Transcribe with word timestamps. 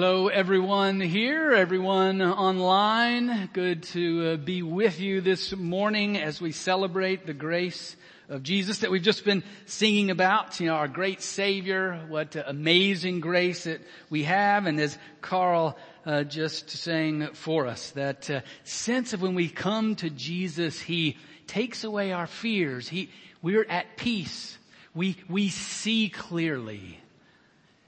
Hello 0.00 0.28
everyone 0.28 0.98
here, 0.98 1.52
everyone 1.52 2.22
online. 2.22 3.50
Good 3.52 3.82
to 3.82 4.28
uh, 4.28 4.36
be 4.38 4.62
with 4.62 4.98
you 4.98 5.20
this 5.20 5.54
morning 5.54 6.16
as 6.16 6.40
we 6.40 6.52
celebrate 6.52 7.26
the 7.26 7.34
grace 7.34 7.96
of 8.30 8.42
Jesus 8.42 8.78
that 8.78 8.90
we've 8.90 9.02
just 9.02 9.26
been 9.26 9.44
singing 9.66 10.10
about, 10.10 10.58
you 10.58 10.68
know, 10.68 10.76
our 10.76 10.88
great 10.88 11.20
Savior, 11.20 12.02
what 12.08 12.34
uh, 12.34 12.44
amazing 12.46 13.20
grace 13.20 13.64
that 13.64 13.82
we 14.08 14.22
have, 14.22 14.64
and 14.64 14.80
as 14.80 14.96
Carl 15.20 15.76
uh, 16.06 16.24
just 16.24 16.70
sang 16.70 17.34
for 17.34 17.66
us, 17.66 17.90
that 17.90 18.30
uh, 18.30 18.40
sense 18.64 19.12
of 19.12 19.20
when 19.20 19.34
we 19.34 19.50
come 19.50 19.96
to 19.96 20.08
Jesus, 20.08 20.80
He 20.80 21.18
takes 21.46 21.84
away 21.84 22.12
our 22.12 22.26
fears. 22.26 22.88
He, 22.88 23.10
we're 23.42 23.66
at 23.68 23.98
peace. 23.98 24.56
We, 24.94 25.18
we 25.28 25.50
see 25.50 26.08
clearly. 26.08 26.98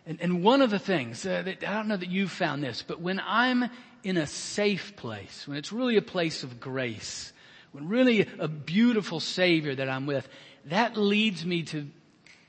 And, 0.06 0.20
and 0.20 0.42
one 0.42 0.62
of 0.62 0.70
the 0.70 0.78
things 0.78 1.24
uh, 1.24 1.42
that, 1.42 1.66
I 1.66 1.74
don't 1.74 1.88
know 1.88 1.96
that 1.96 2.10
you've 2.10 2.30
found 2.30 2.62
this, 2.62 2.82
but 2.82 3.00
when 3.00 3.20
I'm 3.24 3.70
in 4.02 4.16
a 4.16 4.26
safe 4.26 4.96
place, 4.96 5.46
when 5.46 5.56
it's 5.56 5.72
really 5.72 5.96
a 5.96 6.02
place 6.02 6.42
of 6.42 6.58
grace, 6.58 7.32
when 7.70 7.88
really 7.88 8.28
a 8.38 8.48
beautiful 8.48 9.20
Savior 9.20 9.74
that 9.74 9.88
I'm 9.88 10.06
with, 10.06 10.28
that 10.66 10.96
leads 10.96 11.46
me 11.46 11.62
to 11.64 11.86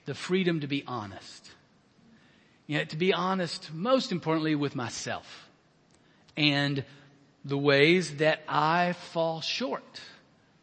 the 0.06 0.16
freedom 0.16 0.62
to 0.62 0.68
be 0.68 0.84
honest. 0.88 1.52
You 2.68 2.80
know, 2.80 2.86
to 2.86 2.98
be 2.98 3.14
honest, 3.14 3.74
most 3.74 4.12
importantly 4.12 4.56
with 4.56 4.76
myself 4.76 5.50
and 6.36 6.84
the 7.46 7.58
ways 7.58 8.18
that 8.18 8.42
I 8.48 8.94
fall 8.94 9.42
short 9.42 10.02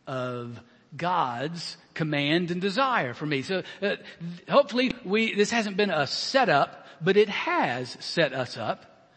of 0.07 0.61
God's 0.97 1.77
command 1.95 2.51
and 2.51 2.61
desire 2.61 3.15
for 3.15 3.27
me. 3.27 3.43
So 3.43 3.63
uh, 3.83 3.97
hopefully 4.49 4.93
we, 5.05 5.35
this 5.35 5.51
hasn't 5.51 5.77
been 5.77 5.91
a 5.91 6.07
setup 6.07 6.81
but 7.01 7.17
it 7.17 7.29
has 7.29 7.97
set 8.01 8.33
us 8.33 8.57
up 8.57 9.11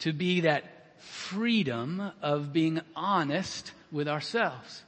to 0.00 0.12
be 0.12 0.42
that 0.42 0.64
freedom 0.98 2.12
of 2.22 2.52
being 2.52 2.80
honest 2.94 3.72
with 3.92 4.08
ourselves. 4.08 4.82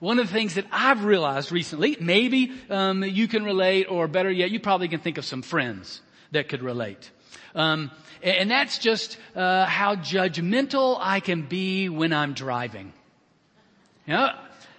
One 0.00 0.18
of 0.18 0.26
the 0.28 0.32
things 0.32 0.54
that 0.54 0.66
I've 0.72 1.04
realized 1.04 1.52
recently, 1.52 1.96
maybe 2.00 2.52
um, 2.70 3.04
you 3.04 3.28
can 3.28 3.44
relate, 3.44 3.86
or 3.88 4.08
better 4.08 4.30
yet, 4.30 4.50
you 4.50 4.58
probably 4.58 4.88
can 4.88 5.00
think 5.00 5.18
of 5.18 5.24
some 5.24 5.42
friends 5.42 6.00
that 6.32 6.48
could 6.48 6.62
relate. 6.62 7.10
Um, 7.54 7.90
and 8.22 8.50
that's 8.50 8.78
just 8.78 9.18
uh, 9.36 9.66
how 9.66 9.96
judgmental 9.96 10.96
I 11.00 11.20
can 11.20 11.42
be 11.42 11.88
when 11.88 12.12
I'm 12.12 12.32
driving. 12.32 12.92
You 14.06 14.14
know, 14.14 14.30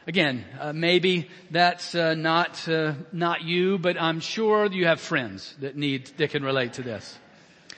Again, 0.07 0.45
uh, 0.59 0.73
maybe 0.73 1.30
that's 1.52 1.94
uh, 1.94 2.16
not 2.16 2.67
uh, 2.67 2.94
not 3.11 3.44
you, 3.44 3.77
but 3.77 4.02
I'm 4.02 4.19
sure 4.19 4.66
you 4.66 4.88
have 4.88 4.99
friends 4.99 5.55
that 5.59 5.75
need 5.77 6.08
that 6.17 6.31
can 6.31 6.43
relate 6.43 6.73
to 6.73 6.81
this. 6.81 7.17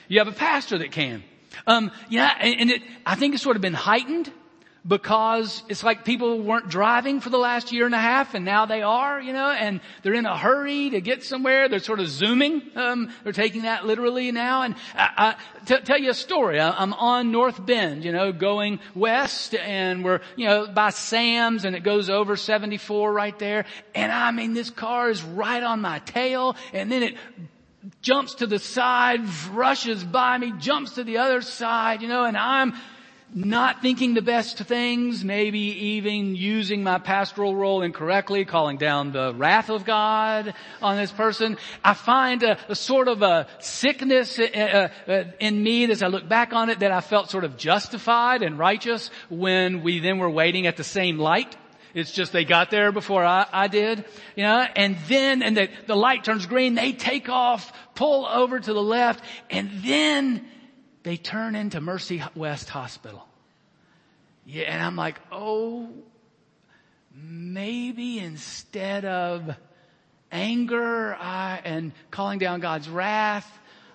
You 0.08 0.20
have 0.20 0.28
a 0.28 0.32
pastor 0.32 0.78
that 0.78 0.90
can. 0.90 1.22
Um, 1.66 1.90
yeah, 2.08 2.34
and, 2.40 2.60
and 2.60 2.70
it, 2.70 2.82
I 3.04 3.14
think 3.14 3.34
it's 3.34 3.42
sort 3.42 3.56
of 3.56 3.62
been 3.62 3.74
heightened 3.74 4.30
because 4.86 5.62
it's 5.68 5.82
like 5.82 6.04
people 6.04 6.42
weren't 6.42 6.68
driving 6.68 7.20
for 7.20 7.30
the 7.30 7.38
last 7.38 7.72
year 7.72 7.86
and 7.86 7.94
a 7.94 8.00
half 8.00 8.34
and 8.34 8.44
now 8.44 8.66
they 8.66 8.82
are, 8.82 9.20
you 9.20 9.32
know, 9.32 9.50
and 9.50 9.80
they're 10.02 10.12
in 10.12 10.26
a 10.26 10.36
hurry 10.36 10.90
to 10.90 11.00
get 11.00 11.24
somewhere. 11.24 11.70
They're 11.70 11.78
sort 11.78 12.00
of 12.00 12.08
zooming. 12.08 12.62
Um, 12.74 13.10
they're 13.22 13.32
taking 13.32 13.62
that 13.62 13.86
literally 13.86 14.30
now. 14.30 14.62
And 14.62 14.74
I, 14.94 15.36
I 15.62 15.64
t- 15.64 15.80
tell 15.80 15.98
you 15.98 16.10
a 16.10 16.14
story. 16.14 16.60
I, 16.60 16.70
I'm 16.70 16.92
on 16.92 17.32
North 17.32 17.64
Bend, 17.64 18.04
you 18.04 18.12
know, 18.12 18.30
going 18.30 18.78
west 18.94 19.54
and 19.54 20.04
we're, 20.04 20.20
you 20.36 20.46
know, 20.46 20.66
by 20.66 20.90
Sam's 20.90 21.64
and 21.64 21.74
it 21.74 21.82
goes 21.82 22.10
over 22.10 22.36
74 22.36 23.10
right 23.10 23.38
there. 23.38 23.64
And 23.94 24.12
I 24.12 24.32
mean, 24.32 24.52
this 24.52 24.68
car 24.68 25.08
is 25.08 25.22
right 25.22 25.62
on 25.62 25.80
my 25.80 26.00
tail 26.00 26.56
and 26.74 26.92
then 26.92 27.02
it 27.02 27.16
jumps 28.02 28.34
to 28.36 28.46
the 28.46 28.58
side, 28.58 29.22
rushes 29.50 30.04
by 30.04 30.36
me, 30.36 30.52
jumps 30.58 30.96
to 30.96 31.04
the 31.04 31.18
other 31.18 31.40
side, 31.40 32.02
you 32.02 32.08
know, 32.08 32.24
and 32.24 32.36
I'm 32.36 32.74
not 33.34 33.82
thinking 33.82 34.14
the 34.14 34.22
best 34.22 34.58
things, 34.58 35.24
maybe 35.24 35.58
even 35.58 36.36
using 36.36 36.84
my 36.84 36.98
pastoral 36.98 37.56
role 37.56 37.82
incorrectly, 37.82 38.44
calling 38.44 38.76
down 38.76 39.10
the 39.10 39.34
wrath 39.34 39.70
of 39.70 39.84
God 39.84 40.54
on 40.80 40.96
this 40.96 41.10
person. 41.10 41.58
I 41.82 41.94
find 41.94 42.44
a, 42.44 42.56
a 42.68 42.76
sort 42.76 43.08
of 43.08 43.22
a 43.22 43.48
sickness 43.58 44.38
uh, 44.38 44.88
uh, 45.08 45.24
in 45.40 45.60
me 45.60 45.90
as 45.90 46.02
I 46.02 46.06
look 46.06 46.28
back 46.28 46.52
on 46.52 46.70
it 46.70 46.78
that 46.78 46.92
I 46.92 47.00
felt 47.00 47.28
sort 47.28 47.42
of 47.42 47.56
justified 47.56 48.42
and 48.42 48.56
righteous 48.56 49.10
when 49.28 49.82
we 49.82 49.98
then 49.98 50.18
were 50.18 50.30
waiting 50.30 50.68
at 50.68 50.76
the 50.76 50.84
same 50.84 51.18
light. 51.18 51.56
It's 51.92 52.12
just 52.12 52.32
they 52.32 52.44
got 52.44 52.70
there 52.70 52.92
before 52.92 53.24
I, 53.24 53.46
I 53.52 53.68
did, 53.68 54.04
you 54.36 54.44
know, 54.44 54.66
and 54.76 54.96
then, 55.08 55.42
and 55.42 55.56
the, 55.56 55.68
the 55.86 55.96
light 55.96 56.24
turns 56.24 56.46
green, 56.46 56.74
they 56.74 56.92
take 56.92 57.28
off, 57.28 57.72
pull 57.94 58.26
over 58.26 58.58
to 58.58 58.72
the 58.72 58.82
left, 58.82 59.24
and 59.50 59.70
then 59.84 60.44
they 61.04 61.16
turn 61.16 61.54
into 61.54 61.80
Mercy 61.80 62.22
West 62.34 62.68
Hospital. 62.70 63.26
Yeah, 64.44 64.64
and 64.64 64.82
I'm 64.82 64.96
like, 64.96 65.20
oh, 65.30 65.88
maybe 67.14 68.18
instead 68.18 69.04
of 69.04 69.54
anger 70.32 71.14
I, 71.14 71.60
and 71.64 71.92
calling 72.10 72.38
down 72.38 72.60
God's 72.60 72.88
wrath, 72.88 73.50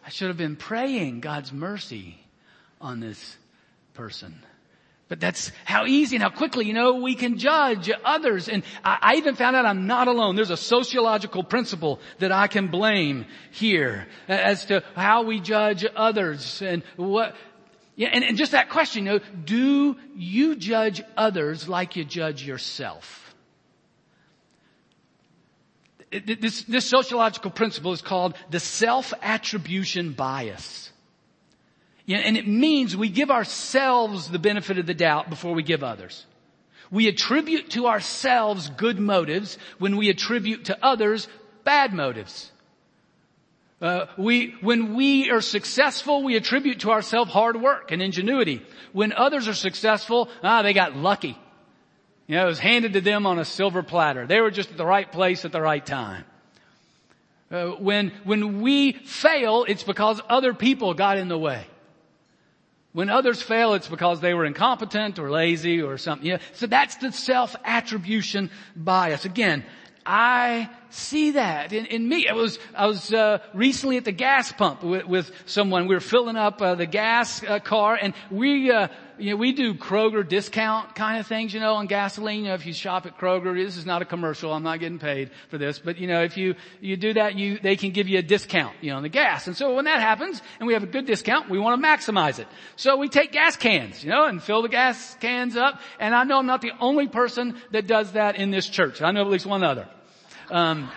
I 0.06 0.10
should 0.10 0.30
have 0.30 0.38
been 0.38 0.56
praying 0.56 1.20
God's 1.20 1.52
mercy 1.52 2.18
on 2.80 3.00
this 3.00 3.38
person. 3.94 4.42
But 5.10 5.20
that's 5.20 5.52
how 5.66 5.88
easy 5.88 6.18
and 6.18 6.24
how 6.24 6.30
quickly, 6.30 6.66
you 6.66 6.74
know, 6.74 6.94
we 6.94 7.16
can 7.16 7.40
judge 7.40 7.90
others. 8.06 8.48
And 8.48 8.64
I, 8.84 8.98
I, 9.02 9.16
even 9.16 9.34
found 9.36 9.56
out 9.56 9.66
I'm 9.66 9.88
not 9.88 10.08
alone. 10.08 10.36
There's 10.36 10.52
a 10.52 10.58
sociological 10.58 11.44
principle 11.44 12.00
that 12.20 12.32
I 12.32 12.46
can 12.46 12.68
blame 12.68 13.26
here 13.50 14.06
as 14.28 14.66
to 14.66 14.84
how 14.96 15.24
we 15.24 15.40
judge 15.40 15.84
others 15.96 16.62
and 16.62 16.84
what, 16.96 17.36
yeah, 17.96 18.10
and, 18.14 18.24
and 18.24 18.38
just 18.38 18.52
that 18.52 18.70
question, 18.70 19.08
you 19.08 19.14
know, 19.14 19.20
do 19.44 19.98
you 20.16 20.56
judge 20.56 21.02
others 21.18 21.68
like 21.68 21.96
you 21.96 22.06
judge 22.06 22.46
yourself? 22.46 23.36
This, 26.12 26.64
this 26.64 26.86
sociological 26.86 27.50
principle 27.50 27.94
is 27.94 28.04
called 28.04 28.36
the 28.52 28.60
self-attribution 28.60 30.14
bias. 30.14 30.89
Yeah, 32.10 32.18
and 32.18 32.36
it 32.36 32.48
means 32.48 32.98
we 32.98 33.10
give 33.10 33.30
ourselves 33.30 34.32
the 34.32 34.40
benefit 34.40 34.80
of 34.80 34.88
the 34.88 34.96
doubt 34.96 35.30
before 35.30 35.54
we 35.54 35.62
give 35.62 35.84
others. 35.84 36.26
We 36.90 37.08
attribute 37.08 37.70
to 37.74 37.86
ourselves 37.86 38.68
good 38.68 39.00
motives 39.00 39.60
when 39.78 39.96
we 39.96 40.10
attribute 40.10 40.66
to 40.66 40.84
others 40.84 41.28
bad 41.64 41.94
motives. 41.94 42.52
Uh, 43.80 44.08
we, 44.18 44.56
when 44.62 44.96
we 44.96 45.30
are 45.30 45.40
successful, 45.40 46.24
we 46.24 46.36
attribute 46.36 46.80
to 46.80 46.90
ourselves 46.90 47.32
hard 47.32 47.62
work 47.62 47.92
and 47.92 48.02
ingenuity. 48.02 48.64
When 48.92 49.14
others 49.14 49.48
are 49.48 49.54
successful, 49.54 50.30
ah, 50.42 50.64
they 50.64 50.74
got 50.74 50.96
lucky. 50.96 51.38
You 52.26 52.38
know, 52.38 52.46
it 52.46 52.48
was 52.48 52.58
handed 52.58 52.94
to 52.94 53.02
them 53.02 53.28
on 53.28 53.38
a 53.38 53.46
silver 53.46 53.84
platter. 53.84 54.26
They 54.26 54.42
were 54.42 54.50
just 54.50 54.72
at 54.72 54.78
the 54.78 54.84
right 54.84 55.12
place 55.12 55.46
at 55.46 55.52
the 55.52 55.62
right 55.62 55.86
time. 55.86 56.26
Uh, 57.52 57.68
when, 57.74 58.14
when 58.24 58.62
we 58.62 58.94
fail, 58.94 59.64
it's 59.68 59.84
because 59.84 60.20
other 60.28 60.56
people 60.56 60.96
got 60.96 61.20
in 61.20 61.28
the 61.28 61.38
way. 61.38 61.68
When 63.00 63.10
others 63.10 63.42
fail, 63.42 63.76
it's 63.76 63.88
because 63.88 64.20
they 64.20 64.34
were 64.34 64.44
incompetent 64.44 65.20
or 65.20 65.32
lazy 65.32 65.82
or 65.82 65.98
something. 65.98 66.38
So 66.52 66.68
that's 66.68 66.98
the 66.98 67.14
self-attribution 67.14 68.52
bias. 68.76 69.24
Again, 69.24 69.64
I 70.06 70.70
see 70.90 71.32
that 71.32 71.74
in, 71.74 71.86
in 71.86 72.08
me. 72.08 72.28
I 72.28 72.34
was 72.34 72.60
I 72.76 72.88
was 72.88 73.14
uh, 73.14 73.40
recently 73.54 73.98
at 73.98 74.06
the 74.06 74.12
gas 74.12 74.52
pump 74.52 74.84
with, 74.84 75.06
with 75.06 75.32
someone. 75.46 75.88
We 75.88 75.96
were 75.96 76.02
filling 76.02 76.36
up 76.36 76.62
uh, 76.62 76.76
the 76.76 76.86
gas 76.86 77.44
uh, 77.44 77.60
car, 77.60 77.98
and 78.02 78.14
we 78.32 78.72
uh, 78.72 78.88
you 79.18 79.32
know 79.32 79.36
we 79.38 79.52
do 79.52 79.74
Kroger 79.74 80.28
discount 80.28 80.96
kind 80.96 81.20
of 81.20 81.28
things, 81.28 81.54
you 81.54 81.60
know, 81.60 81.76
on 81.76 81.88
gasoline. 81.88 82.42
You 82.42 82.50
know, 82.50 82.54
if 82.56 82.66
you 82.66 82.74
shop 82.74 83.06
at 83.06 83.18
Kroger, 83.18 83.56
this 83.56 83.78
is 83.78 83.86
not 83.86 84.02
a 84.02 84.06
commercial. 84.06 84.54
I'm 84.54 84.64
not 84.64 84.80
getting 84.80 85.00
paid 85.00 85.32
for 85.50 85.58
this, 85.58 85.80
but 85.80 85.98
you 85.98 86.08
know, 86.08 86.24
if 86.24 86.38
you 86.38 86.56
you 86.82 86.98
do 86.98 87.14
that, 87.14 87.36
you 87.36 87.60
they 87.60 87.76
can 87.76 87.92
give 87.92 88.08
you 88.08 88.20
a 88.20 88.24
discount, 88.24 88.76
you 88.82 88.92
know, 88.92 88.98
on 88.98 89.04
the 89.04 89.10
gas. 89.10 89.48
And 89.48 89.56
so 89.56 89.76
when 89.76 89.86
that 89.86 90.00
happens, 90.00 90.42
and 90.60 90.68
we 90.68 90.74
have 90.74 90.84
a 90.84 90.88
good 90.88 91.06
discount, 91.06 91.50
we 91.50 91.60
want 91.60 91.82
to 91.82 91.88
maximize 91.88 92.40
it. 92.40 92.48
So 92.76 92.98
we 92.98 93.10
take 93.10 93.32
gas 93.32 93.56
cans, 93.56 94.04
you 94.04 94.10
know, 94.10 94.26
and 94.26 94.42
fill 94.42 94.62
the 94.62 94.70
gas 94.70 95.16
cans 95.20 95.56
up. 95.56 95.80
And 96.00 96.16
I 96.16 96.24
know 96.24 96.40
I'm 96.40 96.48
not 96.48 96.62
the 96.62 96.72
only 96.80 97.08
person 97.08 97.58
that 97.72 97.88
does 97.88 98.14
that 98.14 98.38
in 98.38 98.52
this 98.52 98.68
church. 98.68 99.02
I 99.02 99.12
know 99.12 99.22
at 99.22 99.28
least 99.28 99.46
one 99.46 99.64
other 99.64 99.88
um, 100.52 100.90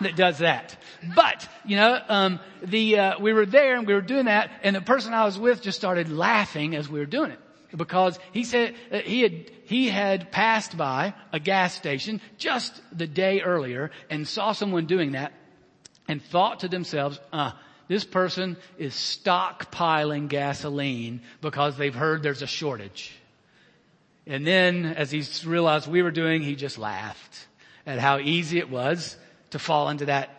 that 0.00 0.16
does 0.16 0.38
that. 0.38 0.76
But 1.14 1.48
you 1.64 1.76
know, 1.76 2.00
um, 2.08 2.40
the 2.62 2.98
uh, 2.98 3.18
we 3.20 3.32
were 3.32 3.46
there 3.46 3.76
and 3.76 3.86
we 3.86 3.94
were 3.94 4.00
doing 4.00 4.26
that, 4.26 4.50
and 4.62 4.74
the 4.74 4.80
person 4.80 5.14
I 5.14 5.24
was 5.24 5.38
with 5.38 5.62
just 5.62 5.78
started 5.78 6.10
laughing 6.10 6.74
as 6.74 6.88
we 6.88 6.98
were 6.98 7.06
doing 7.06 7.30
it 7.30 7.38
because 7.76 8.18
he 8.32 8.44
said 8.44 8.74
he 9.04 9.22
had 9.22 9.50
he 9.64 9.88
had 9.88 10.30
passed 10.30 10.76
by 10.76 11.14
a 11.32 11.40
gas 11.40 11.74
station 11.74 12.20
just 12.38 12.80
the 12.96 13.06
day 13.06 13.40
earlier 13.40 13.90
and 14.08 14.26
saw 14.26 14.52
someone 14.52 14.86
doing 14.86 15.12
that, 15.12 15.32
and 16.08 16.22
thought 16.22 16.60
to 16.60 16.68
themselves, 16.68 17.20
uh, 17.32 17.52
this 17.88 18.04
person 18.04 18.56
is 18.78 18.94
stockpiling 18.94 20.28
gasoline 20.28 21.22
because 21.40 21.76
they've 21.76 21.94
heard 21.94 22.22
there's 22.22 22.42
a 22.42 22.46
shortage. 22.46 23.12
And 24.26 24.46
then 24.46 24.86
as 24.86 25.10
he 25.10 25.24
realized 25.44 25.88
we 25.88 26.02
were 26.02 26.10
doing, 26.10 26.42
he 26.42 26.54
just 26.54 26.78
laughed 26.78 27.46
at 27.86 27.98
how 27.98 28.18
easy 28.18 28.58
it 28.58 28.70
was 28.70 29.16
to 29.50 29.58
fall 29.58 29.88
into 29.88 30.06
that, 30.06 30.30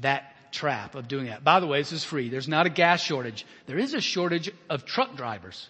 that 0.00 0.52
trap 0.52 0.94
of 0.94 1.08
doing 1.08 1.26
that. 1.26 1.44
By 1.44 1.60
the 1.60 1.66
way, 1.66 1.80
this 1.80 1.92
is 1.92 2.04
free. 2.04 2.28
There's 2.28 2.48
not 2.48 2.66
a 2.66 2.70
gas 2.70 3.02
shortage. 3.02 3.46
There 3.66 3.78
is 3.78 3.94
a 3.94 4.00
shortage 4.00 4.50
of 4.68 4.84
truck 4.84 5.16
drivers. 5.16 5.68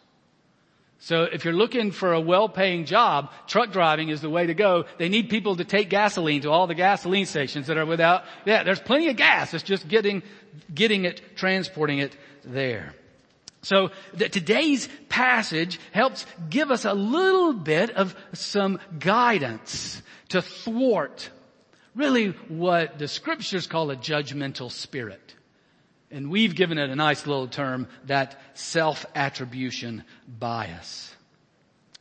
So 1.03 1.23
if 1.23 1.47
you're 1.47 1.55
looking 1.55 1.93
for 1.93 2.13
a 2.13 2.21
well-paying 2.21 2.85
job, 2.85 3.33
truck 3.47 3.73
driving 3.73 4.11
is 4.11 4.21
the 4.21 4.29
way 4.29 4.47
to 4.47 4.55
go. 4.55 4.85
They 4.99 5.09
need 5.09 5.31
people 5.31 5.57
to 5.57 5.65
take 5.65 5.89
gasoline 5.89 6.43
to 6.43 6.51
all 6.51 6.67
the 6.67 6.75
gasoline 6.75 7.25
stations 7.25 7.69
that 7.69 7.79
are 7.79 7.87
without, 7.87 8.25
yeah, 8.45 8.65
there's 8.65 8.81
plenty 8.81 9.09
of 9.09 9.17
gas. 9.17 9.55
It's 9.55 9.65
just 9.65 9.89
getting, 9.89 10.23
getting 10.75 11.07
it, 11.07 11.23
transporting 11.37 12.01
it 12.01 12.15
there. 12.45 12.95
So 13.63 13.91
today's 14.17 14.89
passage 15.09 15.79
helps 15.93 16.25
give 16.49 16.71
us 16.71 16.85
a 16.85 16.95
little 16.95 17.53
bit 17.53 17.91
of 17.91 18.15
some 18.33 18.79
guidance 18.99 20.03
to 20.31 20.41
thwart 20.41 21.31
really 21.95 22.29
what 22.49 22.99
the 22.99 23.09
scriptures 23.09 23.67
call 23.67 23.91
a 23.91 23.97
judgmental 23.97 24.71
spirit. 24.71 25.35
And 26.11 26.31
we've 26.31 26.55
given 26.55 26.79
it 26.79 26.91
a 26.91 26.97
nice 26.97 27.27
little 27.27 27.47
term, 27.47 27.87
that 28.07 28.41
self-attribution 28.55 30.05
bias. 30.27 31.15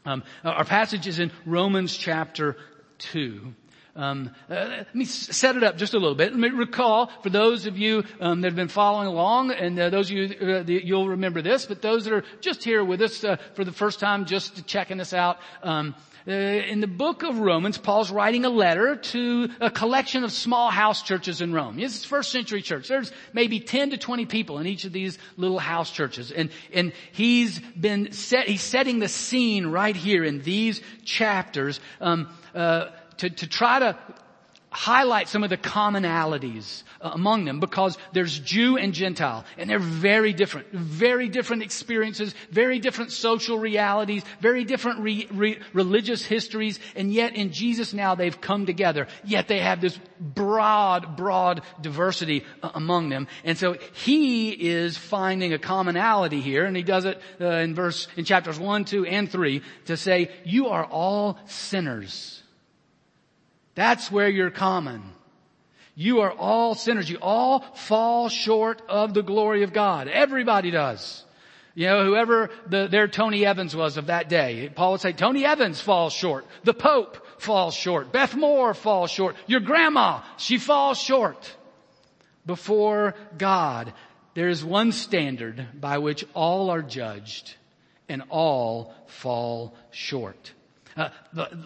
Um, 0.05 0.23
our 0.43 0.65
passage 0.65 1.07
is 1.07 1.19
in 1.19 1.31
Romans 1.45 1.95
chapter 1.95 2.57
2. 2.99 3.53
Um, 3.95 4.31
uh, 4.49 4.53
let 4.53 4.95
me 4.95 5.05
set 5.05 5.55
it 5.55 5.63
up 5.63 5.77
just 5.77 5.93
a 5.93 5.99
little 5.99 6.15
bit. 6.15 6.31
Let 6.31 6.39
me 6.39 6.49
recall 6.49 7.11
for 7.23 7.29
those 7.29 7.65
of 7.65 7.77
you 7.77 8.03
um, 8.19 8.41
that 8.41 8.47
have 8.47 8.55
been 8.55 8.67
following 8.67 9.07
along, 9.07 9.51
and 9.51 9.79
uh, 9.79 9.89
those 9.89 10.09
of 10.09 10.17
you 10.17 10.35
uh, 10.41 10.63
you'll 10.65 11.09
remember 11.09 11.41
this, 11.41 11.65
but 11.65 11.81
those 11.81 12.05
that 12.05 12.13
are 12.13 12.23
just 12.41 12.63
here 12.63 12.83
with 12.83 13.01
us 13.01 13.23
uh, 13.23 13.37
for 13.55 13.63
the 13.63 13.71
first 13.71 13.99
time, 13.99 14.25
just 14.25 14.65
checking 14.65 14.99
us 14.99 15.13
out. 15.13 15.39
Um, 15.63 15.95
uh, 16.27 16.31
in 16.31 16.79
the 16.79 16.87
book 16.87 17.23
of 17.23 17.39
Romans, 17.39 17.77
Paul's 17.77 18.11
writing 18.11 18.45
a 18.45 18.49
letter 18.49 18.97
to 18.97 19.49
a 19.61 19.71
collection 19.71 20.23
of 20.23 20.31
small 20.31 20.69
house 20.69 21.01
churches 21.01 21.41
in 21.41 21.53
Rome. 21.53 21.77
This 21.77 21.97
is 21.97 22.05
first 22.05 22.31
century 22.31 22.61
church. 22.61 22.87
There's 22.87 23.11
maybe 23.33 23.59
10 23.59 23.91
to 23.91 23.97
20 23.97 24.25
people 24.25 24.59
in 24.59 24.67
each 24.67 24.83
of 24.83 24.91
these 24.91 25.17
little 25.37 25.59
house 25.59 25.89
churches. 25.89 26.31
And, 26.31 26.51
and 26.73 26.93
he's 27.13 27.59
been 27.59 28.11
set, 28.11 28.47
he's 28.47 28.61
setting 28.61 28.99
the 28.99 29.07
scene 29.07 29.67
right 29.67 29.95
here 29.95 30.23
in 30.23 30.41
these 30.41 30.81
chapters, 31.03 31.79
um, 32.01 32.29
uh, 32.53 32.87
to, 33.19 33.29
to 33.29 33.47
try 33.47 33.79
to 33.79 33.97
highlight 34.71 35.27
some 35.27 35.43
of 35.43 35.49
the 35.49 35.57
commonalities 35.57 36.83
uh, 37.01 37.09
among 37.13 37.45
them 37.45 37.59
because 37.59 37.97
there's 38.13 38.37
Jew 38.39 38.77
and 38.77 38.93
Gentile 38.93 39.43
and 39.57 39.69
they're 39.69 39.79
very 39.79 40.31
different, 40.33 40.71
very 40.71 41.27
different 41.27 41.63
experiences, 41.63 42.35
very 42.51 42.79
different 42.79 43.11
social 43.11 43.57
realities, 43.57 44.23
very 44.41 44.63
different 44.63 44.99
re- 44.99 45.27
re- 45.31 45.59
religious 45.73 46.23
histories 46.23 46.79
and 46.95 47.11
yet 47.11 47.35
in 47.35 47.51
Jesus 47.51 47.93
now 47.93 48.13
they've 48.13 48.39
come 48.39 48.65
together. 48.65 49.07
Yet 49.23 49.47
they 49.47 49.59
have 49.59 49.81
this 49.81 49.99
broad, 50.19 51.17
broad 51.17 51.63
diversity 51.81 52.45
uh, 52.61 52.69
among 52.75 53.09
them. 53.09 53.27
And 53.43 53.57
so 53.57 53.75
he 53.93 54.51
is 54.51 54.97
finding 54.97 55.53
a 55.53 55.59
commonality 55.59 56.41
here 56.41 56.65
and 56.65 56.77
he 56.77 56.83
does 56.83 57.05
it 57.05 57.19
uh, 57.41 57.45
in 57.45 57.73
verse, 57.73 58.07
in 58.17 58.25
chapters 58.25 58.59
1, 58.59 58.85
2, 58.85 59.05
and 59.05 59.31
3 59.31 59.63
to 59.85 59.97
say, 59.97 60.29
you 60.43 60.67
are 60.67 60.85
all 60.85 61.39
sinners 61.47 62.38
that's 63.79 64.11
where 64.11 64.27
you're 64.27 64.51
common. 64.51 65.01
You 65.95 66.19
are 66.19 66.31
all 66.31 66.75
sinners. 66.75 67.09
You 67.09 67.17
all 67.21 67.61
fall 67.75 68.27
short 68.29 68.81
of 68.89 69.13
the 69.13 69.23
glory 69.23 69.63
of 69.63 69.71
God. 69.71 70.07
Everybody 70.07 70.69
does. 70.69 71.23
You 71.75 71.87
know, 71.87 72.03
whoever 72.03 72.49
the, 72.67 72.87
their 72.87 73.07
Tony 73.07 73.45
Evans 73.45 73.73
was 73.75 73.95
of 73.95 74.07
that 74.07 74.27
day. 74.27 74.69
Paul 74.75 74.93
would 74.93 75.01
say, 75.01 75.13
Tony 75.13 75.45
Evans 75.45 75.79
falls 75.79 76.11
short. 76.11 76.45
The 76.65 76.73
Pope 76.73 77.25
falls 77.41 77.73
short. 77.73 78.11
Beth 78.11 78.35
Moore 78.35 78.73
falls 78.73 79.11
short. 79.11 79.37
Your 79.47 79.61
grandma, 79.61 80.23
she 80.35 80.57
falls 80.57 80.99
short. 80.99 81.55
Before 82.45 83.15
God, 83.37 83.93
there 84.33 84.49
is 84.49 84.63
one 84.63 84.91
standard 84.91 85.67
by 85.79 85.99
which 85.99 86.25
all 86.33 86.69
are 86.69 86.81
judged 86.81 87.55
and 88.09 88.23
all 88.29 88.93
fall 89.07 89.73
short. 89.91 90.51
Uh, 90.99 91.09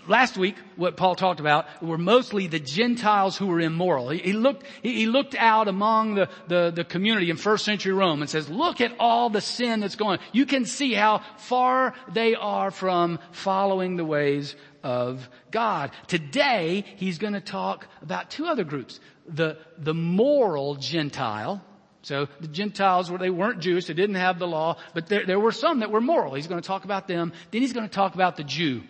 last 0.07 0.38
week, 0.38 0.56
what 0.75 0.95
Paul 0.95 1.15
talked 1.15 1.39
about 1.39 1.65
were 1.81 1.97
mostly 1.97 2.45
the 2.45 2.59
Gentiles 2.59 3.35
who 3.35 3.47
were 3.47 3.59
immoral. 3.59 4.09
He, 4.09 4.19
he 4.19 4.33
looked, 4.33 4.63
he, 4.83 4.94
he, 4.94 5.06
looked 5.07 5.33
out 5.33 5.68
among 5.68 6.13
the, 6.13 6.30
the, 6.47 6.69
the 6.69 6.83
community 6.83 7.31
in 7.31 7.38
first 7.38 7.65
century 7.65 7.94
Rome 7.94 8.21
and 8.21 8.30
says, 8.30 8.47
look 8.47 8.80
at 8.80 8.94
all 9.00 9.31
the 9.31 9.41
sin 9.41 9.80
that's 9.80 9.95
going 9.95 10.19
on. 10.19 10.25
You 10.33 10.45
can 10.45 10.65
see 10.65 10.94
how 10.94 11.24
far 11.38 11.95
they 12.12 12.35
are 12.35 12.69
from 12.69 13.18
following 13.31 13.95
the 13.95 14.06
ways 14.06 14.56
of 14.83 15.27
God. 15.50 15.89
Today, 16.06 16.85
he's 16.97 17.18
going 17.18 17.33
to 17.33 17.41
talk 17.41 17.88
about 18.03 18.30
two 18.30 18.45
other 18.45 18.63
groups. 18.63 19.00
The, 19.27 19.57
the 19.80 19.95
moral 19.95 20.75
Gentile, 20.75 21.65
so 22.03 22.27
the 22.39 22.50
Gentiles 22.50 23.09
were, 23.09 23.18
they 23.18 23.31
weren't 23.31 23.62
Jewish, 23.62 23.88
they 23.88 23.95
didn't 23.95 24.18
have 24.18 24.38
the 24.38 24.47
law, 24.47 24.77
but 24.94 25.07
there, 25.07 25.25
there 25.25 25.39
were 25.39 25.51
some 25.51 25.80
that 25.80 25.89
were 25.89 26.01
moral. 26.01 26.35
He's 26.35 26.45
going 26.45 26.62
to 26.62 26.68
talk 26.68 26.83
about 26.83 27.07
them. 27.07 27.33
Then 27.50 27.62
he's 27.62 27.74
going 27.74 27.89
to 27.89 27.95
talk 27.95 28.13
about 28.13 28.38
the 28.38 28.44
Jew. 28.44 28.83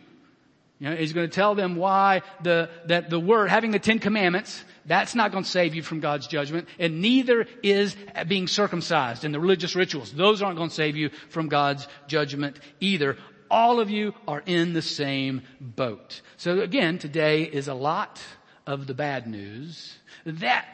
You 0.84 0.90
know, 0.90 0.96
he's 0.98 1.14
going 1.14 1.30
to 1.30 1.34
tell 1.34 1.56
them 1.56 1.78
why 1.78 2.24
the, 2.42 2.70
that 2.88 3.10
the 3.10 3.18
word, 3.18 3.50
having 3.50 3.72
the 3.72 3.80
Ten 3.80 4.00
Commandments, 4.00 4.62
that's 4.86 5.16
not 5.16 5.32
going 5.32 5.46
to 5.46 5.50
save 5.50 5.76
you 5.76 5.82
from 5.82 6.02
God's 6.02 6.28
judgment, 6.28 6.68
and 6.78 7.00
neither 7.02 7.48
is 7.64 7.96
being 8.28 8.48
circumcised 8.48 9.24
and 9.24 9.34
the 9.34 9.40
religious 9.40 9.78
rituals. 9.78 10.12
Those 10.12 10.42
aren't 10.42 10.58
going 10.58 10.68
to 10.68 10.76
save 10.76 10.98
you 10.98 11.12
from 11.30 11.48
God's 11.48 11.88
judgment 12.08 12.60
either. 12.82 13.16
All 13.50 13.80
of 13.80 13.90
you 13.90 14.14
are 14.28 14.44
in 14.46 14.74
the 14.74 14.82
same 14.82 15.44
boat. 15.62 16.20
So 16.36 16.60
again, 16.60 16.98
today 16.98 17.44
is 17.44 17.70
a 17.70 17.74
lot 17.74 18.22
of 18.68 18.86
the 18.86 18.94
bad 18.94 19.26
news 19.26 19.96
that 20.26 20.66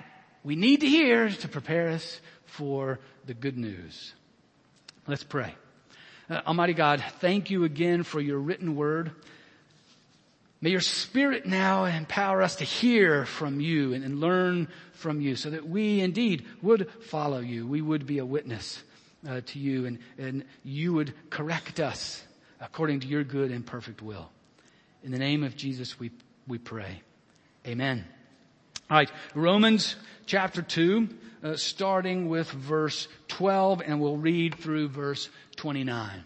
we 0.43 0.55
need 0.55 0.79
to 0.79 0.87
hear 0.87 1.29
to 1.29 1.47
prepare 1.47 1.89
us 1.89 2.19
for 2.47 2.99
the 3.27 3.35
good 3.35 3.59
news. 3.59 4.15
Let's 5.05 5.23
pray. 5.23 5.53
Uh, 6.31 6.41
Almighty 6.47 6.73
God, 6.73 7.03
thank 7.19 7.51
you 7.51 7.63
again 7.63 8.01
for 8.01 8.19
your 8.19 8.39
written 8.39 8.75
word. 8.75 9.11
May 10.61 10.71
your 10.71 10.81
spirit 10.81 11.45
now 11.45 11.85
empower 11.85 12.41
us 12.41 12.57
to 12.57 12.65
hear 12.65 13.25
from 13.25 13.61
you 13.61 13.93
and, 13.93 14.03
and 14.03 14.19
learn 14.19 14.67
from 14.91 15.21
you 15.21 15.35
so 15.35 15.51
that 15.51 15.67
we 15.67 16.01
indeed 16.01 16.45
would 16.61 16.91
follow 17.03 17.39
you. 17.39 17.65
We 17.65 17.81
would 17.81 18.05
be 18.05 18.17
a 18.17 18.25
witness 18.25 18.83
uh, 19.27 19.41
to 19.45 19.59
you 19.59 19.85
and, 19.85 19.99
and 20.17 20.43
you 20.63 20.93
would 20.93 21.13
correct 21.29 21.79
us 21.79 22.21
according 22.59 22.99
to 23.01 23.07
your 23.07 23.23
good 23.23 23.51
and 23.51 23.65
perfect 23.65 24.01
will. 24.01 24.29
In 25.01 25.11
the 25.11 25.17
name 25.17 25.45
of 25.45 25.55
Jesus 25.55 25.97
we, 25.97 26.11
we 26.45 26.57
pray. 26.57 27.01
Amen. 27.65 28.05
Alright, 28.91 29.11
Romans 29.35 29.95
chapter 30.25 30.61
2, 30.61 31.07
uh, 31.41 31.55
starting 31.55 32.27
with 32.27 32.51
verse 32.51 33.07
12 33.29 33.81
and 33.85 34.01
we'll 34.01 34.17
read 34.17 34.55
through 34.55 34.89
verse 34.89 35.29
29. 35.55 36.25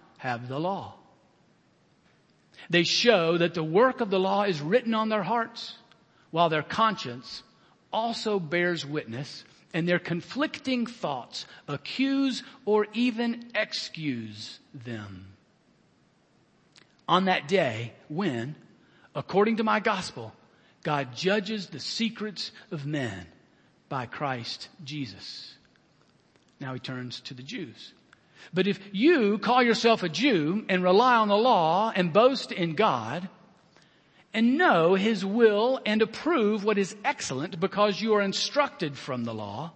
have 0.21 0.47
the 0.47 0.59
law. 0.59 0.93
They 2.69 2.83
show 2.83 3.39
that 3.39 3.55
the 3.55 3.63
work 3.63 4.01
of 4.01 4.11
the 4.11 4.19
law 4.19 4.43
is 4.43 4.61
written 4.61 4.93
on 4.93 5.09
their 5.09 5.23
hearts, 5.23 5.73
while 6.29 6.47
their 6.47 6.61
conscience 6.61 7.41
also 7.91 8.39
bears 8.39 8.85
witness 8.85 9.43
and 9.73 9.87
their 9.87 9.97
conflicting 9.97 10.85
thoughts 10.85 11.47
accuse 11.67 12.43
or 12.65 12.85
even 12.93 13.49
excuse 13.55 14.59
them. 14.75 15.25
On 17.07 17.25
that 17.25 17.47
day 17.47 17.91
when, 18.07 18.55
according 19.15 19.57
to 19.57 19.63
my 19.63 19.79
gospel, 19.79 20.35
God 20.83 21.15
judges 21.15 21.67
the 21.67 21.79
secrets 21.79 22.51
of 22.69 22.85
men 22.85 23.25
by 23.89 24.05
Christ 24.05 24.69
Jesus. 24.83 25.55
Now 26.59 26.75
he 26.75 26.79
turns 26.79 27.21
to 27.21 27.33
the 27.33 27.43
Jews. 27.43 27.93
But 28.53 28.67
if 28.67 28.79
you 28.91 29.37
call 29.37 29.63
yourself 29.63 30.03
a 30.03 30.09
Jew 30.09 30.65
and 30.67 30.83
rely 30.83 31.15
on 31.15 31.27
the 31.27 31.37
law 31.37 31.91
and 31.95 32.13
boast 32.13 32.51
in 32.51 32.75
God 32.75 33.29
and 34.33 34.57
know 34.57 34.95
His 34.95 35.25
will 35.25 35.79
and 35.85 36.01
approve 36.01 36.63
what 36.63 36.77
is 36.77 36.95
excellent 37.03 37.59
because 37.59 38.01
you 38.01 38.13
are 38.15 38.21
instructed 38.21 38.97
from 38.97 39.23
the 39.23 39.33
law, 39.33 39.73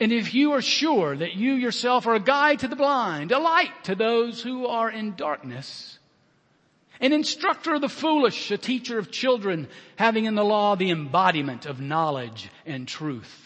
and 0.00 0.12
if 0.12 0.34
you 0.34 0.52
are 0.52 0.62
sure 0.62 1.16
that 1.16 1.34
you 1.34 1.54
yourself 1.54 2.06
are 2.06 2.16
a 2.16 2.20
guide 2.20 2.58
to 2.60 2.68
the 2.68 2.76
blind, 2.76 3.30
a 3.30 3.38
light 3.38 3.84
to 3.84 3.94
those 3.94 4.42
who 4.42 4.66
are 4.66 4.90
in 4.90 5.14
darkness, 5.14 5.98
An 7.00 7.12
instructor 7.12 7.74
of 7.74 7.82
the 7.82 7.88
foolish, 7.88 8.50
a 8.50 8.56
teacher 8.56 8.98
of 8.98 9.10
children, 9.10 9.68
having 9.96 10.24
in 10.24 10.34
the 10.34 10.44
law 10.44 10.76
the 10.76 10.90
embodiment 10.90 11.66
of 11.66 11.80
knowledge 11.80 12.48
and 12.64 12.88
truth. 12.88 13.45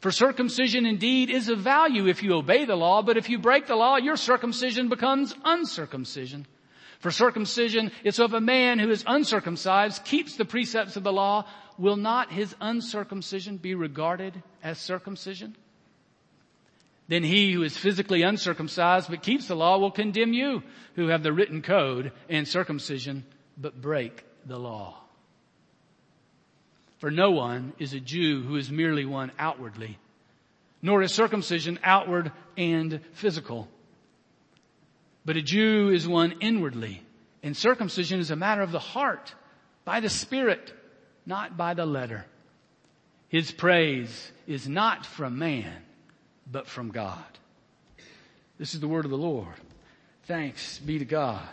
For 0.00 0.10
circumcision 0.10 0.86
indeed 0.86 1.30
is 1.30 1.48
of 1.48 1.60
value 1.60 2.06
if 2.06 2.22
you 2.22 2.34
obey 2.34 2.64
the 2.64 2.76
law, 2.76 3.02
but 3.02 3.16
if 3.16 3.28
you 3.28 3.38
break 3.38 3.66
the 3.66 3.76
law, 3.76 3.96
your 3.96 4.16
circumcision 4.16 4.88
becomes 4.88 5.34
uncircumcision. 5.44 6.46
For 7.00 7.10
circumcision 7.10 7.92
is 8.04 8.18
of 8.18 8.32
a 8.32 8.40
man 8.40 8.78
who 8.78 8.90
is 8.90 9.04
uncircumcised, 9.06 10.04
keeps 10.04 10.36
the 10.36 10.44
precepts 10.44 10.96
of 10.96 11.04
the 11.04 11.12
law, 11.12 11.46
will 11.78 11.96
not 11.96 12.32
his 12.32 12.54
uncircumcision 12.60 13.58
be 13.58 13.74
regarded 13.74 14.42
as 14.62 14.78
circumcision? 14.78 15.56
Then 17.08 17.22
he 17.22 17.52
who 17.52 17.62
is 17.62 17.76
physically 17.76 18.22
uncircumcised 18.22 19.08
but 19.08 19.22
keeps 19.22 19.46
the 19.46 19.54
law 19.54 19.78
will 19.78 19.92
condemn 19.92 20.32
you 20.32 20.62
who 20.96 21.08
have 21.08 21.22
the 21.22 21.32
written 21.32 21.62
code 21.62 22.12
and 22.28 22.48
circumcision 22.48 23.24
but 23.56 23.80
break 23.80 24.24
the 24.44 24.58
law. 24.58 25.05
For 26.98 27.10
no 27.10 27.30
one 27.30 27.74
is 27.78 27.92
a 27.92 28.00
Jew 28.00 28.42
who 28.42 28.56
is 28.56 28.70
merely 28.70 29.04
one 29.04 29.32
outwardly, 29.38 29.98
nor 30.80 31.02
is 31.02 31.12
circumcision 31.12 31.78
outward 31.82 32.32
and 32.56 33.00
physical. 33.12 33.68
But 35.24 35.36
a 35.36 35.42
Jew 35.42 35.90
is 35.90 36.08
one 36.08 36.36
inwardly, 36.40 37.02
and 37.42 37.56
circumcision 37.56 38.20
is 38.20 38.30
a 38.30 38.36
matter 38.36 38.62
of 38.62 38.72
the 38.72 38.78
heart, 38.78 39.34
by 39.84 40.00
the 40.00 40.08
Spirit, 40.08 40.72
not 41.26 41.56
by 41.56 41.74
the 41.74 41.86
letter. 41.86 42.24
His 43.28 43.50
praise 43.50 44.32
is 44.46 44.68
not 44.68 45.04
from 45.04 45.38
man, 45.38 45.82
but 46.50 46.66
from 46.66 46.90
God. 46.90 47.24
This 48.58 48.72
is 48.72 48.80
the 48.80 48.88
word 48.88 49.04
of 49.04 49.10
the 49.10 49.18
Lord. 49.18 49.54
Thanks 50.24 50.78
be 50.78 50.98
to 50.98 51.04
God. 51.04 51.46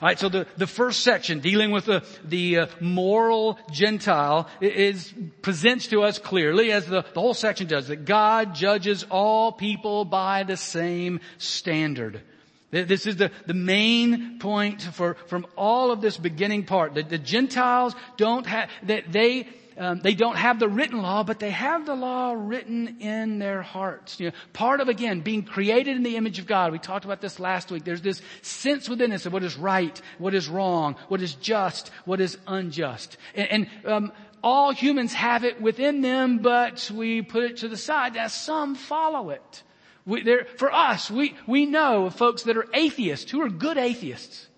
All 0.00 0.06
right, 0.08 0.18
so 0.18 0.30
the, 0.30 0.46
the 0.56 0.66
first 0.66 1.02
section 1.02 1.40
dealing 1.40 1.72
with 1.72 1.84
the, 1.84 2.02
the 2.24 2.60
uh, 2.60 2.66
moral 2.80 3.58
Gentile 3.70 4.48
is, 4.62 5.12
presents 5.42 5.88
to 5.88 6.04
us 6.04 6.18
clearly, 6.18 6.72
as 6.72 6.86
the, 6.86 7.04
the 7.12 7.20
whole 7.20 7.34
section 7.34 7.66
does, 7.66 7.88
that 7.88 8.06
God 8.06 8.54
judges 8.54 9.04
all 9.10 9.52
people 9.52 10.06
by 10.06 10.44
the 10.44 10.56
same 10.56 11.20
standard. 11.36 12.22
This 12.70 13.04
is 13.04 13.16
the, 13.16 13.30
the 13.46 13.52
main 13.52 14.38
point 14.38 14.80
for, 14.80 15.18
from 15.26 15.46
all 15.54 15.90
of 15.90 16.00
this 16.00 16.16
beginning 16.16 16.64
part. 16.64 16.94
The, 16.94 17.02
the 17.02 17.18
Gentiles 17.18 17.94
don't 18.16 18.46
have, 18.46 18.70
that 18.84 19.12
they, 19.12 19.48
um, 19.80 20.00
they 20.00 20.14
don't 20.14 20.36
have 20.36 20.60
the 20.60 20.68
written 20.68 21.00
law, 21.00 21.24
but 21.24 21.38
they 21.38 21.50
have 21.50 21.86
the 21.86 21.94
law 21.94 22.34
written 22.36 22.98
in 23.00 23.38
their 23.38 23.62
hearts. 23.62 24.20
You 24.20 24.26
know, 24.26 24.36
part 24.52 24.80
of 24.80 24.88
again 24.88 25.22
being 25.22 25.42
created 25.42 25.96
in 25.96 26.02
the 26.02 26.16
image 26.16 26.38
of 26.38 26.46
God. 26.46 26.70
We 26.70 26.78
talked 26.78 27.06
about 27.06 27.22
this 27.22 27.40
last 27.40 27.70
week. 27.70 27.84
There's 27.84 28.02
this 28.02 28.20
sense 28.42 28.90
within 28.90 29.10
us 29.10 29.24
of 29.24 29.32
what 29.32 29.42
is 29.42 29.56
right, 29.56 29.98
what 30.18 30.34
is 30.34 30.50
wrong, 30.50 30.96
what 31.08 31.22
is 31.22 31.34
just, 31.34 31.90
what 32.04 32.20
is 32.20 32.36
unjust, 32.46 33.16
and, 33.34 33.48
and 33.50 33.86
um, 33.86 34.12
all 34.42 34.70
humans 34.70 35.14
have 35.14 35.44
it 35.44 35.62
within 35.62 36.02
them, 36.02 36.38
but 36.38 36.90
we 36.94 37.22
put 37.22 37.44
it 37.44 37.56
to 37.58 37.68
the 37.68 37.76
side. 37.78 38.18
Some 38.30 38.74
follow 38.74 39.30
it. 39.30 39.62
We, 40.04 40.24
for 40.56 40.70
us, 40.72 41.10
we, 41.10 41.36
we 41.46 41.64
know 41.64 42.10
folks 42.10 42.42
that 42.42 42.56
are 42.56 42.66
atheists 42.74 43.30
who 43.30 43.40
are 43.40 43.48
good 43.48 43.78
atheists. 43.78 44.48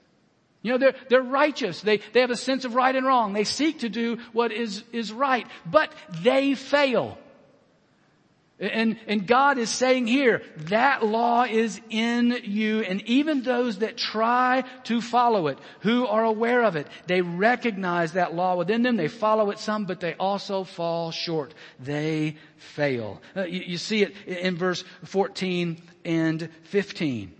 You 0.62 0.72
know, 0.72 0.78
they're, 0.78 0.94
they're 1.08 1.22
righteous. 1.22 1.80
They, 1.80 1.98
they 2.12 2.20
have 2.20 2.30
a 2.30 2.36
sense 2.36 2.64
of 2.64 2.74
right 2.74 2.94
and 2.94 3.04
wrong. 3.04 3.32
They 3.32 3.44
seek 3.44 3.80
to 3.80 3.88
do 3.88 4.18
what 4.32 4.52
is, 4.52 4.84
is 4.92 5.12
right, 5.12 5.46
but 5.66 5.92
they 6.22 6.54
fail. 6.54 7.18
And, 8.60 8.96
and 9.08 9.26
God 9.26 9.58
is 9.58 9.70
saying 9.70 10.06
here, 10.06 10.42
that 10.68 11.04
law 11.04 11.42
is 11.42 11.80
in 11.90 12.38
you, 12.44 12.82
and 12.82 13.02
even 13.08 13.42
those 13.42 13.78
that 13.78 13.96
try 13.96 14.62
to 14.84 15.00
follow 15.00 15.48
it, 15.48 15.58
who 15.80 16.06
are 16.06 16.22
aware 16.22 16.62
of 16.62 16.76
it, 16.76 16.86
they 17.08 17.22
recognize 17.22 18.12
that 18.12 18.34
law 18.34 18.54
within 18.54 18.82
them, 18.82 18.94
they 18.94 19.08
follow 19.08 19.50
it 19.50 19.58
some, 19.58 19.84
but 19.84 19.98
they 19.98 20.14
also 20.14 20.62
fall 20.62 21.10
short. 21.10 21.54
They 21.80 22.36
fail. 22.56 23.20
Uh, 23.36 23.46
you, 23.46 23.62
you 23.66 23.78
see 23.78 24.04
it 24.04 24.14
in 24.26 24.56
verse 24.56 24.84
14 25.06 25.82
and 26.04 26.48
15. 26.64 27.34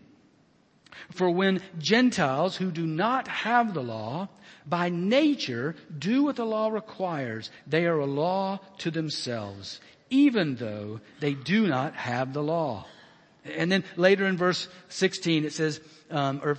For 1.11 1.31
when 1.31 1.63
Gentiles 1.79 2.57
who 2.57 2.71
do 2.71 2.87
not 2.87 3.29
have 3.29 3.75
the 3.75 3.83
law, 3.83 4.29
by 4.67 4.89
nature 4.89 5.75
do 5.97 6.25
what 6.25 6.37
the 6.37 6.45
law 6.45 6.69
requires, 6.69 7.51
they 7.67 7.87
are 7.87 7.99
a 7.99 8.07
law 8.07 8.61
to 8.79 8.91
themselves, 8.91 9.81
even 10.11 10.57
though 10.57 11.01
they 11.21 11.35
do 11.35 11.67
not 11.67 11.95
have 11.95 12.33
the 12.33 12.43
law. 12.43 12.87
And 13.45 13.73
then 13.73 13.85
later 13.97 14.27
in 14.27 14.37
verse 14.37 14.69
16 14.89 15.45
it 15.45 15.53
says, 15.53 15.81
um, 16.11 16.41
or 16.45 16.59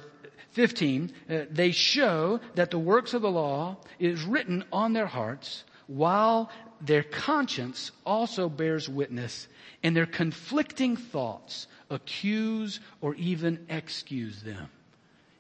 15, 0.52 1.12
uh, 1.30 1.40
they 1.50 1.72
show 1.72 2.40
that 2.56 2.72
the 2.72 2.80
works 2.80 3.14
of 3.14 3.22
the 3.22 3.32
law 3.32 3.78
is 4.00 4.24
written 4.24 4.64
on 4.72 4.94
their 4.94 5.08
hearts 5.08 5.64
while 5.88 6.50
their 6.84 7.04
conscience 7.04 7.92
also 8.06 8.50
bears 8.50 8.90
witness 8.90 9.48
and 9.82 9.96
their 9.96 10.06
conflicting 10.06 10.98
thoughts 10.98 11.68
accuse 11.90 12.80
or 13.02 13.16
even 13.16 13.66
excuse 13.70 14.42
them. 14.44 14.70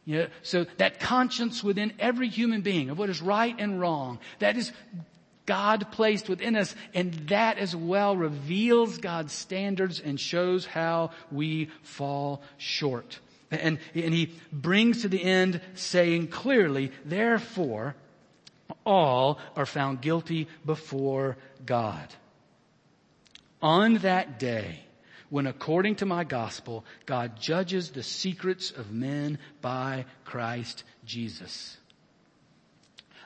You 0.05 0.19
know, 0.19 0.27
so 0.41 0.65
that 0.77 0.99
conscience 0.99 1.63
within 1.63 1.93
every 1.99 2.27
human 2.27 2.61
being 2.61 2.89
of 2.89 2.97
what 2.97 3.09
is 3.09 3.21
right 3.21 3.55
and 3.57 3.79
wrong, 3.79 4.19
that 4.39 4.57
is 4.57 4.71
God 5.45 5.91
placed 5.91 6.29
within 6.29 6.55
us 6.55 6.75
and 6.93 7.13
that 7.29 7.57
as 7.57 7.75
well 7.75 8.15
reveals 8.15 8.97
God's 8.97 9.33
standards 9.33 9.99
and 9.99 10.19
shows 10.19 10.65
how 10.65 11.11
we 11.31 11.69
fall 11.83 12.41
short. 12.57 13.19
And, 13.51 13.79
and 13.93 14.13
he 14.13 14.33
brings 14.51 15.01
to 15.01 15.09
the 15.09 15.21
end 15.21 15.61
saying 15.75 16.29
clearly, 16.29 16.91
therefore, 17.05 17.95
all 18.85 19.39
are 19.55 19.65
found 19.65 20.01
guilty 20.01 20.47
before 20.65 21.37
God. 21.65 22.07
On 23.61 23.95
that 23.99 24.39
day, 24.39 24.79
when 25.29 25.47
according 25.47 25.95
to 25.95 26.05
my 26.05 26.23
gospel, 26.23 26.85
God 27.05 27.39
judges 27.39 27.89
the 27.89 28.03
secrets 28.03 28.71
of 28.71 28.91
men 28.91 29.39
by 29.61 30.05
Christ 30.25 30.83
Jesus. 31.05 31.77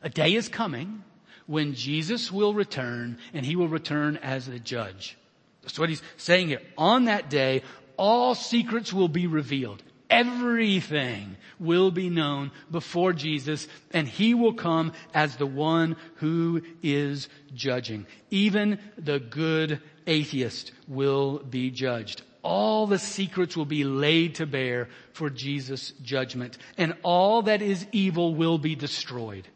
A 0.01 0.09
day 0.09 0.35
is 0.35 0.47
coming 0.47 1.03
when 1.47 1.73
Jesus 1.73 2.31
will 2.31 2.53
return 2.53 3.17
and 3.33 3.45
he 3.45 3.55
will 3.55 3.67
return 3.67 4.17
as 4.17 4.45
the 4.45 4.59
judge. 4.59 5.17
That's 5.63 5.79
what 5.79 5.89
he's 5.89 6.03
saying 6.17 6.49
here. 6.49 6.61
On 6.77 7.05
that 7.05 7.29
day, 7.29 7.63
all 7.97 8.35
secrets 8.35 8.93
will 8.93 9.09
be 9.09 9.27
revealed. 9.27 9.83
Everything 10.09 11.35
will 11.59 11.91
be 11.91 12.09
known 12.09 12.51
before 12.71 13.13
Jesus 13.13 13.67
and 13.91 14.07
he 14.07 14.33
will 14.33 14.53
come 14.53 14.93
as 15.13 15.35
the 15.35 15.45
one 15.45 15.97
who 16.15 16.61
is 16.81 17.27
judging. 17.53 18.05
Even 18.29 18.79
the 18.97 19.19
good 19.19 19.81
atheist 20.05 20.71
will 20.87 21.39
be 21.39 21.71
judged. 21.71 22.21
All 22.41 22.87
the 22.87 22.99
secrets 22.99 23.57
will 23.57 23.65
be 23.65 23.83
laid 23.83 24.35
to 24.35 24.45
bear 24.45 24.87
for 25.11 25.29
Jesus' 25.29 25.91
judgment 26.01 26.57
and 26.77 26.95
all 27.03 27.41
that 27.43 27.61
is 27.61 27.85
evil 27.91 28.33
will 28.33 28.57
be 28.57 28.75
destroyed. 28.75 29.47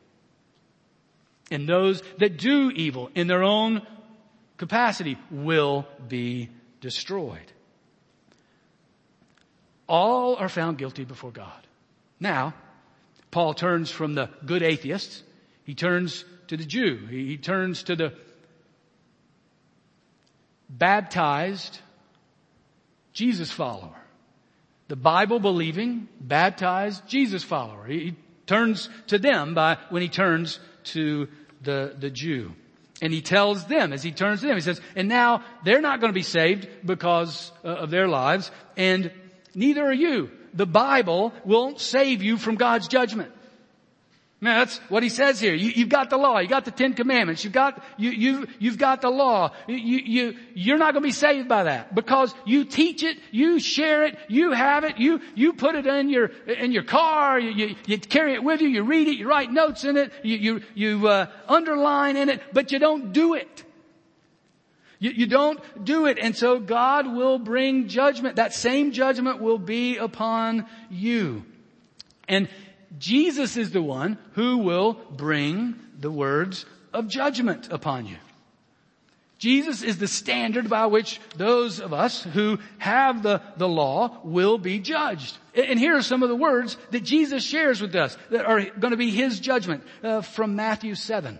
And 1.50 1.68
those 1.68 2.02
that 2.18 2.38
do 2.38 2.72
evil 2.72 3.10
in 3.16 3.28
their 3.28 3.44
own 3.44 3.86
capacity 4.58 5.18
will 5.30 5.88
be 6.08 6.50
destroyed 6.82 7.52
all 9.92 10.38
are 10.38 10.48
found 10.48 10.78
guilty 10.78 11.04
before 11.04 11.32
God. 11.32 11.68
Now, 12.18 12.54
Paul 13.30 13.54
turns 13.54 13.92
from 13.92 14.14
the 14.14 14.30
good 14.46 14.64
atheist, 14.64 15.24
he 15.66 15.76
turns 15.76 16.24
to 16.48 16.56
the 16.56 16.64
Jew, 16.66 17.06
he 17.10 17.38
turns 17.38 17.84
to 17.84 17.96
the 17.98 18.14
baptized 20.70 21.80
Jesus 23.12 23.52
follower. 23.52 24.00
The 24.88 24.96
Bible 24.96 25.40
believing, 25.40 26.08
baptized 26.20 27.06
Jesus 27.08 27.44
follower. 27.44 27.86
He 27.86 28.16
turns 28.48 28.90
to 29.08 29.18
them 29.18 29.54
by, 29.54 29.78
when 29.90 30.02
he 30.02 30.10
turns 30.10 30.60
to 30.86 31.28
the, 31.62 31.96
the 31.98 32.10
Jew. 32.10 32.54
And 33.02 33.12
he 33.12 33.22
tells 33.22 33.66
them, 33.66 33.94
as 33.94 34.04
he 34.04 34.12
turns 34.12 34.42
to 34.42 34.48
them, 34.48 34.56
he 34.56 34.62
says, 34.62 34.80
and 34.96 35.10
now 35.10 35.44
they're 35.66 35.82
not 35.82 36.00
going 36.00 36.12
to 36.12 36.18
be 36.18 36.22
saved 36.24 36.68
because 36.86 37.52
uh, 37.64 37.70
of 37.70 37.90
their 37.90 38.08
lives, 38.08 38.52
and 38.78 39.12
Neither 39.54 39.86
are 39.86 39.94
you. 39.94 40.32
The 40.54 40.66
Bible 40.66 41.34
won't 41.46 41.80
save 41.80 42.22
you 42.22 42.38
from 42.38 42.56
God's 42.56 42.88
judgment. 42.88 43.32
Now 44.44 44.58
that's 44.58 44.80
what 44.90 45.04
he 45.04 45.10
says 45.10 45.40
here. 45.40 45.54
You, 45.54 45.84
have 45.84 45.90
got 45.90 46.10
the 46.10 46.18
law. 46.18 46.40
You 46.40 46.48
got 46.48 46.66
the 46.66 46.72
Ten 46.72 46.96
Commandments. 46.96 47.44
You've 47.44 47.54
got, 47.54 47.84
you, 47.98 48.10
you, 48.10 48.48
you've 48.58 48.80
got 48.80 49.02
the 49.02 49.12
law. 49.12 49.52
You, 49.68 49.76
you, 49.76 50.38
you're 50.56 50.80
not 50.80 50.94
going 50.94 51.04
to 51.04 51.08
be 51.08 51.12
saved 51.12 51.48
by 51.48 51.66
that 51.66 51.94
because 51.94 52.34
you 52.44 52.66
teach 52.66 53.04
it, 53.04 53.18
you 53.30 53.60
share 53.60 54.04
it, 54.06 54.18
you 54.30 54.52
have 54.52 54.84
it, 54.84 54.98
you, 54.98 55.22
you 55.36 55.54
put 55.54 55.76
it 55.76 55.86
in 55.86 56.10
your, 56.10 56.32
in 56.48 56.72
your 56.72 56.82
car, 56.82 57.40
you, 57.40 57.52
you, 57.52 57.76
you 57.86 58.00
carry 58.00 58.34
it 58.34 58.44
with 58.44 58.62
you, 58.62 58.70
you 58.70 58.82
read 58.82 59.08
it, 59.08 59.16
you 59.16 59.30
write 59.30 59.52
notes 59.52 59.84
in 59.84 59.96
it, 59.96 60.12
you, 60.24 60.38
you, 60.38 60.62
you 60.74 61.08
uh, 61.08 61.28
underline 61.48 62.18
in 62.18 62.30
it, 62.30 62.42
but 62.52 62.72
you 62.72 62.80
don't 62.80 63.14
do 63.14 63.36
it. 63.36 63.64
You, 65.02 65.10
you 65.10 65.26
don't 65.26 65.60
do 65.84 66.06
it. 66.06 66.20
And 66.20 66.38
so 66.38 66.60
God 66.60 67.14
will 67.14 67.40
bring 67.40 67.88
judgment. 67.88 68.36
That 68.36 68.54
same 68.54 68.92
judgment 68.92 69.42
will 69.42 69.58
be 69.58 69.98
upon 69.98 70.68
you. 70.92 71.44
And 72.28 72.48
Jesus 73.00 73.58
is 73.58 73.72
the 73.72 73.82
one 73.82 74.20
who 74.34 74.60
will 74.60 74.94
bring 74.94 75.76
the 76.00 76.12
words 76.12 76.66
of 76.94 77.08
judgment 77.08 77.68
upon 77.72 78.06
you. 78.06 78.18
Jesus 79.40 79.82
is 79.82 79.98
the 79.98 80.08
standard 80.08 80.70
by 80.70 80.86
which 80.86 81.20
those 81.36 81.80
of 81.80 81.94
us 81.94 82.22
who 82.22 82.60
have 82.78 83.24
the, 83.24 83.42
the 83.58 83.68
law 83.68 84.20
will 84.24 84.60
be 84.60 84.78
judged. 84.78 85.36
And 85.56 85.80
here 85.80 85.96
are 85.96 86.04
some 86.04 86.22
of 86.22 86.30
the 86.30 86.36
words 86.36 86.78
that 86.92 87.04
Jesus 87.04 87.44
shares 87.44 87.82
with 87.82 87.96
us 87.96 88.16
that 88.30 88.46
are 88.46 88.64
going 88.64 88.92
to 88.92 88.98
be 88.98 89.10
His 89.10 89.40
judgment 89.40 89.84
uh, 90.04 90.22
from 90.22 90.56
Matthew 90.56 90.94
7. 90.94 91.40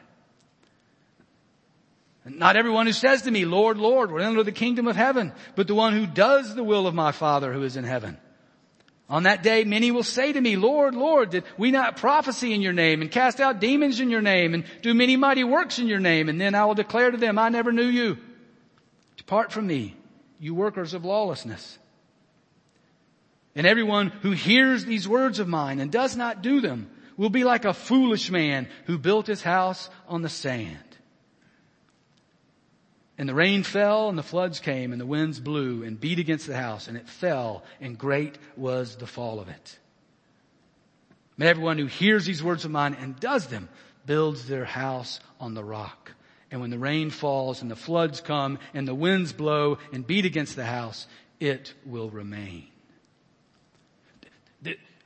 Not 2.25 2.55
everyone 2.55 2.85
who 2.85 2.93
says 2.93 3.23
to 3.23 3.31
me, 3.31 3.45
Lord, 3.45 3.77
Lord, 3.77 4.11
will 4.11 4.21
enter 4.21 4.43
the 4.43 4.51
kingdom 4.51 4.87
of 4.87 4.95
heaven, 4.95 5.31
but 5.55 5.67
the 5.67 5.73
one 5.73 5.93
who 5.93 6.05
does 6.05 6.53
the 6.53 6.63
will 6.63 6.85
of 6.85 6.93
my 6.93 7.11
Father 7.11 7.51
who 7.51 7.63
is 7.63 7.77
in 7.77 7.83
heaven. 7.83 8.17
On 9.09 9.23
that 9.23 9.43
day, 9.43 9.65
many 9.65 9.91
will 9.91 10.03
say 10.03 10.31
to 10.31 10.39
me, 10.39 10.55
Lord, 10.55 10.95
Lord, 10.95 11.31
did 11.31 11.43
we 11.57 11.71
not 11.71 11.97
prophesy 11.97 12.53
in 12.53 12.61
your 12.61 12.73
name 12.73 13.01
and 13.01 13.11
cast 13.11 13.41
out 13.41 13.59
demons 13.59 13.99
in 13.99 14.09
your 14.09 14.21
name 14.21 14.53
and 14.53 14.63
do 14.81 14.93
many 14.93 15.17
mighty 15.17 15.43
works 15.43 15.79
in 15.79 15.87
your 15.87 15.99
name? 15.99 16.29
And 16.29 16.39
then 16.39 16.55
I 16.55 16.63
will 16.65 16.75
declare 16.75 17.11
to 17.11 17.17
them, 17.17 17.37
I 17.37 17.49
never 17.49 17.73
knew 17.73 17.87
you. 17.87 18.17
Depart 19.17 19.51
from 19.51 19.67
me, 19.67 19.97
you 20.39 20.53
workers 20.53 20.93
of 20.93 21.03
lawlessness. 21.03 21.77
And 23.53 23.67
everyone 23.67 24.07
who 24.21 24.31
hears 24.31 24.85
these 24.85 25.07
words 25.07 25.39
of 25.39 25.47
mine 25.47 25.79
and 25.79 25.91
does 25.91 26.15
not 26.15 26.41
do 26.41 26.61
them 26.61 26.89
will 27.17 27.29
be 27.29 27.43
like 27.43 27.65
a 27.65 27.73
foolish 27.73 28.31
man 28.31 28.67
who 28.85 28.97
built 28.97 29.27
his 29.27 29.41
house 29.41 29.89
on 30.07 30.21
the 30.21 30.29
sand. 30.29 30.90
And 33.21 33.29
the 33.29 33.35
rain 33.35 33.61
fell 33.61 34.09
and 34.09 34.17
the 34.17 34.23
floods 34.23 34.59
came 34.59 34.91
and 34.91 34.99
the 34.99 35.05
winds 35.05 35.39
blew 35.39 35.83
and 35.83 36.01
beat 36.01 36.17
against 36.17 36.47
the 36.47 36.57
house 36.57 36.87
and 36.87 36.97
it 36.97 37.07
fell 37.07 37.63
and 37.79 37.95
great 37.95 38.35
was 38.57 38.95
the 38.95 39.05
fall 39.05 39.39
of 39.39 39.47
it. 39.47 39.77
May 41.37 41.45
everyone 41.45 41.77
who 41.77 41.85
hears 41.85 42.25
these 42.25 42.41
words 42.41 42.65
of 42.65 42.71
mine 42.71 42.97
and 42.99 43.19
does 43.19 43.45
them 43.45 43.69
builds 44.07 44.47
their 44.47 44.65
house 44.65 45.19
on 45.39 45.53
the 45.53 45.63
rock. 45.63 46.13
And 46.49 46.61
when 46.61 46.71
the 46.71 46.79
rain 46.79 47.11
falls 47.11 47.61
and 47.61 47.69
the 47.69 47.75
floods 47.75 48.21
come 48.21 48.57
and 48.73 48.87
the 48.87 48.95
winds 48.95 49.33
blow 49.33 49.77
and 49.93 50.07
beat 50.07 50.25
against 50.25 50.55
the 50.55 50.65
house, 50.65 51.05
it 51.39 51.75
will 51.85 52.09
remain. 52.09 52.70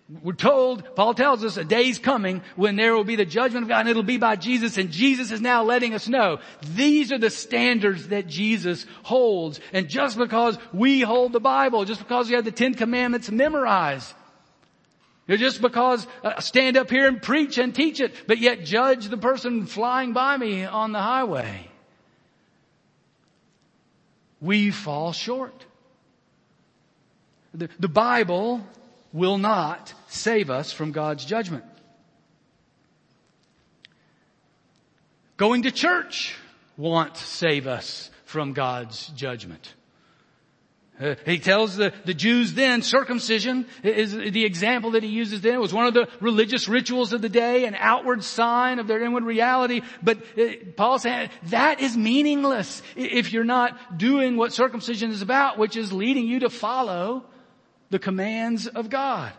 We're 0.08 0.34
told, 0.34 0.96
Paul 0.96 1.16
tells 1.16 1.44
us 1.44 1.58
a 1.58 1.64
day's 1.64 1.98
coming 1.98 2.44
when 2.56 2.76
there 2.76 2.94
will 2.94 3.04
be 3.04 3.16
the 3.16 3.26
judgment 3.26 3.64
of 3.64 3.70
God 3.70 3.82
and 3.82 3.90
it'll 3.90 4.04
be 4.04 4.18
by 4.18 4.36
Jesus 4.36 4.78
and 4.78 4.92
Jesus 4.92 5.32
is 5.32 5.42
now 5.42 5.64
letting 5.64 5.96
us 5.96 6.08
know 6.08 6.40
these 6.62 7.12
are 7.12 7.18
the 7.18 7.32
standards 7.32 8.10
that 8.10 8.28
Jesus 8.28 8.86
holds. 9.02 9.60
And 9.74 9.90
just 9.90 10.16
because 10.16 10.60
we 10.72 11.02
hold 11.02 11.34
the 11.34 11.40
Bible, 11.40 11.86
just 11.86 12.02
because 12.02 12.30
we 12.30 12.36
have 12.36 12.46
the 12.46 12.52
Ten 12.52 12.76
Commandments 12.76 13.32
memorized, 13.32 14.14
just 15.28 15.60
because 15.60 16.06
uh, 16.24 16.40
stand 16.40 16.78
up 16.78 16.92
here 16.92 17.08
and 17.08 17.20
preach 17.20 17.58
and 17.58 17.74
teach 17.74 18.00
it, 18.00 18.14
but 18.28 18.38
yet 18.38 18.64
judge 18.64 19.08
the 19.08 19.18
person 19.18 19.66
flying 19.66 20.14
by 20.14 20.38
me 20.38 20.66
on 20.66 20.92
the 20.92 21.02
highway. 21.02 21.68
We 24.40 24.70
fall 24.70 25.14
short. 25.14 25.66
The, 27.56 27.70
the 27.80 27.88
Bible 27.88 28.62
will 29.16 29.38
not 29.38 29.94
save 30.10 30.50
us 30.50 30.74
from 30.74 30.92
God's 30.92 31.24
judgment. 31.24 31.64
Going 35.38 35.64
to 35.64 35.72
church 35.72 36.36
won't 36.76 37.16
save 37.16 37.66
us 37.66 38.12
from 38.26 38.52
God's 38.52 39.08
judgment. 39.16 39.74
Uh, 41.00 41.16
he 41.26 41.40
tells 41.40 41.78
the, 41.78 41.94
the 42.04 42.14
Jews 42.14 42.54
then 42.54 42.82
circumcision 42.82 43.66
is 43.84 44.14
the 44.14 44.44
example 44.44 44.92
that 44.92 45.04
he 45.04 45.10
uses 45.10 45.40
then. 45.40 45.54
It 45.54 45.62
was 45.62 45.74
one 45.74 45.88
of 45.88 45.94
the 45.94 46.10
religious 46.20 46.68
rituals 46.68 47.14
of 47.14 47.22
the 47.22 47.30
day, 47.30 47.66
an 47.66 47.76
outward 47.78 48.22
sign 48.24 48.80
of 48.80 48.88
their 48.88 49.02
inward 49.02 49.24
reality. 49.24 49.82
But 50.04 50.20
uh, 50.38 50.48
Paul 50.76 51.00
saying 51.00 51.30
that 51.44 51.80
is 51.80 51.96
meaningless 51.96 52.82
if 52.98 53.32
you're 53.32 53.46
not 53.46 53.98
doing 53.98 54.36
what 54.36 54.52
circumcision 54.52 55.12
is 55.12 55.22
about, 55.22 55.58
which 55.58 55.78
is 55.78 55.94
leading 55.94 56.28
you 56.28 56.42
to 56.42 56.50
follow 56.50 57.26
the 57.90 58.00
commands 58.00 58.68
of 58.68 58.90
God. 58.90 59.34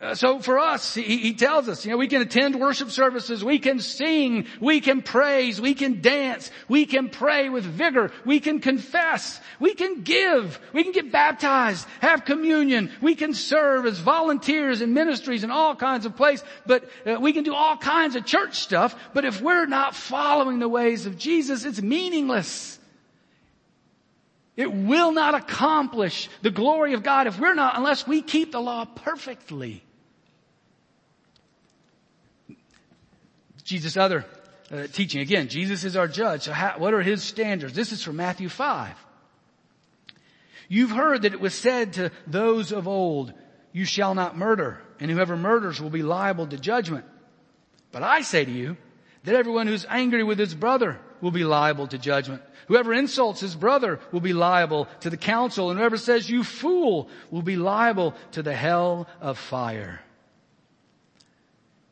Uh, 0.00 0.14
so 0.14 0.38
for 0.38 0.58
us, 0.58 0.94
he, 0.94 1.18
he, 1.18 1.34
tells 1.34 1.68
us, 1.68 1.84
you 1.84 1.90
know, 1.90 1.98
we 1.98 2.08
can 2.08 2.22
attend 2.22 2.58
worship 2.58 2.90
services, 2.90 3.44
we 3.44 3.58
can 3.58 3.78
sing, 3.78 4.46
we 4.58 4.80
can 4.80 5.02
praise, 5.02 5.60
we 5.60 5.74
can 5.74 6.00
dance, 6.00 6.50
we 6.68 6.86
can 6.86 7.10
pray 7.10 7.50
with 7.50 7.64
vigor, 7.64 8.10
we 8.24 8.40
can 8.40 8.60
confess, 8.60 9.38
we 9.58 9.74
can 9.74 10.00
give, 10.00 10.58
we 10.72 10.84
can 10.84 10.92
get 10.92 11.12
baptized, 11.12 11.86
have 12.00 12.24
communion, 12.24 12.90
we 13.02 13.14
can 13.14 13.34
serve 13.34 13.84
as 13.84 13.98
volunteers 13.98 14.80
in 14.80 14.94
ministries 14.94 15.44
in 15.44 15.50
all 15.50 15.76
kinds 15.76 16.06
of 16.06 16.16
places, 16.16 16.46
but 16.64 16.88
uh, 17.04 17.18
we 17.20 17.34
can 17.34 17.44
do 17.44 17.54
all 17.54 17.76
kinds 17.76 18.16
of 18.16 18.24
church 18.24 18.54
stuff, 18.54 18.96
but 19.12 19.26
if 19.26 19.42
we're 19.42 19.66
not 19.66 19.94
following 19.94 20.60
the 20.60 20.68
ways 20.68 21.04
of 21.04 21.18
Jesus, 21.18 21.66
it's 21.66 21.82
meaningless. 21.82 22.79
It 24.60 24.74
will 24.74 25.12
not 25.12 25.34
accomplish 25.34 26.28
the 26.42 26.50
glory 26.50 26.92
of 26.92 27.02
God 27.02 27.26
if 27.26 27.40
we're 27.40 27.54
not, 27.54 27.78
unless 27.78 28.06
we 28.06 28.20
keep 28.20 28.52
the 28.52 28.60
law 28.60 28.84
perfectly. 28.84 29.82
Jesus' 33.64 33.96
other 33.96 34.26
uh, 34.70 34.86
teaching. 34.92 35.22
Again, 35.22 35.48
Jesus 35.48 35.84
is 35.84 35.96
our 35.96 36.06
judge. 36.06 36.42
So 36.42 36.52
how, 36.52 36.74
what 36.76 36.92
are 36.92 37.00
his 37.00 37.22
standards? 37.22 37.72
This 37.72 37.90
is 37.90 38.02
from 38.02 38.16
Matthew 38.16 38.50
5. 38.50 38.94
You've 40.68 40.90
heard 40.90 41.22
that 41.22 41.32
it 41.32 41.40
was 41.40 41.54
said 41.54 41.94
to 41.94 42.12
those 42.26 42.70
of 42.70 42.86
old, 42.86 43.32
you 43.72 43.86
shall 43.86 44.14
not 44.14 44.36
murder, 44.36 44.82
and 45.00 45.10
whoever 45.10 45.38
murders 45.38 45.80
will 45.80 45.88
be 45.88 46.02
liable 46.02 46.46
to 46.46 46.58
judgment. 46.58 47.06
But 47.92 48.02
I 48.02 48.20
say 48.20 48.44
to 48.44 48.50
you 48.52 48.76
that 49.24 49.36
everyone 49.36 49.68
who's 49.68 49.86
angry 49.88 50.22
with 50.22 50.38
his 50.38 50.54
brother 50.54 51.00
will 51.22 51.30
be 51.30 51.44
liable 51.44 51.86
to 51.86 51.96
judgment. 51.96 52.42
Whoever 52.70 52.94
insults 52.94 53.40
his 53.40 53.56
brother 53.56 53.98
will 54.12 54.20
be 54.20 54.32
liable 54.32 54.86
to 55.00 55.10
the 55.10 55.16
council, 55.16 55.70
and 55.70 55.78
whoever 55.80 55.96
says 55.96 56.30
you 56.30 56.44
fool 56.44 57.08
will 57.28 57.42
be 57.42 57.56
liable 57.56 58.14
to 58.30 58.44
the 58.44 58.54
hell 58.54 59.08
of 59.20 59.38
fire. 59.38 60.00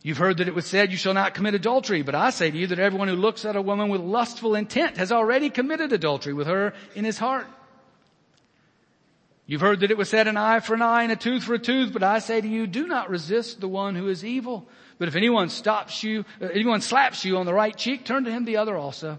You've 0.05 0.19
heard 0.19 0.39
that 0.39 0.47
it 0.47 0.55
was 0.55 0.67
said, 0.67 0.93
you 0.93 0.97
shall 0.97 1.15
not 1.15 1.35
commit 1.35 1.55
adultery, 1.55 2.03
but 2.03 2.15
I 2.15 2.31
say 2.31 2.49
to 2.53 2.57
you 2.57 2.69
that 2.69 2.79
everyone 2.79 3.09
who 3.09 3.17
looks 3.17 3.45
at 3.45 3.57
a 3.57 3.61
woman 3.61 3.89
with 3.89 4.03
lustful 4.03 4.55
intent 4.55 4.99
has 4.99 5.11
already 5.11 5.51
committed 5.51 5.93
adultery 5.93 6.33
with 6.33 6.47
her 6.47 6.75
in 6.95 7.05
his 7.05 7.19
heart. 7.19 7.49
You've 9.47 9.61
heard 9.61 9.81
that 9.81 9.91
it 9.91 9.99
was 9.99 10.09
said 10.09 10.29
an 10.29 10.37
eye 10.37 10.61
for 10.61 10.75
an 10.75 10.83
eye 10.83 11.03
and 11.03 11.11
a 11.11 11.17
tooth 11.17 11.43
for 11.43 11.55
a 11.55 11.59
tooth, 11.59 11.93
but 11.93 12.05
I 12.05 12.21
say 12.21 12.41
to 12.41 12.47
you, 12.47 12.69
do 12.69 12.87
not 12.87 13.11
resist 13.11 13.61
the 13.61 13.67
one 13.67 13.97
who 13.97 14.09
is 14.09 14.25
evil. 14.25 14.69
But 15.01 15.09
if 15.09 15.17
anyone 15.17 15.49
stops 15.49 16.05
you, 16.05 16.25
uh, 16.41 16.47
anyone 16.47 16.83
slaps 16.83 17.25
you 17.25 17.37
on 17.39 17.47
the 17.47 17.55
right 17.55 17.77
cheek, 17.77 18.05
turn 18.05 18.23
to 18.27 18.31
him 18.31 18.45
the 18.45 18.59
other 18.59 18.77
also. 18.77 19.19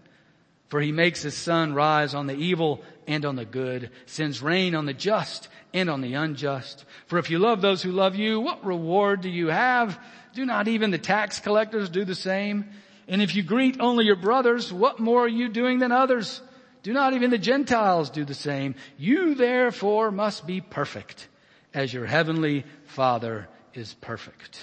For 0.71 0.79
he 0.79 0.93
makes 0.93 1.21
his 1.21 1.35
sun 1.35 1.73
rise 1.73 2.15
on 2.15 2.27
the 2.27 2.33
evil 2.33 2.81
and 3.05 3.25
on 3.25 3.35
the 3.35 3.43
good, 3.43 3.89
sends 4.05 4.41
rain 4.41 4.73
on 4.73 4.85
the 4.85 4.93
just 4.93 5.49
and 5.73 5.89
on 5.89 5.99
the 5.99 6.13
unjust. 6.13 6.85
For 7.07 7.19
if 7.19 7.29
you 7.29 7.39
love 7.39 7.59
those 7.59 7.83
who 7.83 7.91
love 7.91 8.15
you, 8.15 8.39
what 8.39 8.65
reward 8.65 9.19
do 9.19 9.27
you 9.27 9.47
have? 9.47 9.99
Do 10.33 10.45
not 10.45 10.69
even 10.69 10.89
the 10.89 10.97
tax 10.97 11.41
collectors 11.41 11.89
do 11.89 12.05
the 12.05 12.15
same? 12.15 12.69
And 13.09 13.21
if 13.21 13.35
you 13.35 13.43
greet 13.43 13.81
only 13.81 14.05
your 14.05 14.15
brothers, 14.15 14.71
what 14.71 14.97
more 14.97 15.25
are 15.25 15.27
you 15.27 15.49
doing 15.49 15.79
than 15.79 15.91
others? 15.91 16.41
Do 16.83 16.93
not 16.93 17.11
even 17.11 17.31
the 17.31 17.37
Gentiles 17.37 18.09
do 18.09 18.23
the 18.23 18.33
same? 18.33 18.75
You 18.97 19.35
therefore 19.35 20.09
must 20.09 20.47
be 20.47 20.61
perfect 20.61 21.27
as 21.73 21.93
your 21.93 22.05
heavenly 22.05 22.63
Father 22.85 23.49
is 23.73 23.93
perfect. 23.95 24.61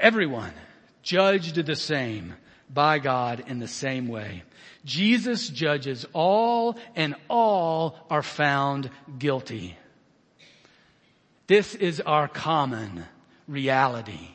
Everyone 0.00 0.52
judged 1.02 1.54
the 1.54 1.76
same 1.76 2.34
by 2.72 2.98
God 2.98 3.44
in 3.46 3.58
the 3.58 3.68
same 3.68 4.08
way. 4.08 4.42
Jesus 4.84 5.48
judges 5.48 6.06
all 6.12 6.76
and 6.94 7.14
all 7.28 7.98
are 8.10 8.22
found 8.22 8.90
guilty. 9.18 9.76
This 11.46 11.74
is 11.74 12.00
our 12.00 12.28
common 12.28 13.04
reality 13.46 14.30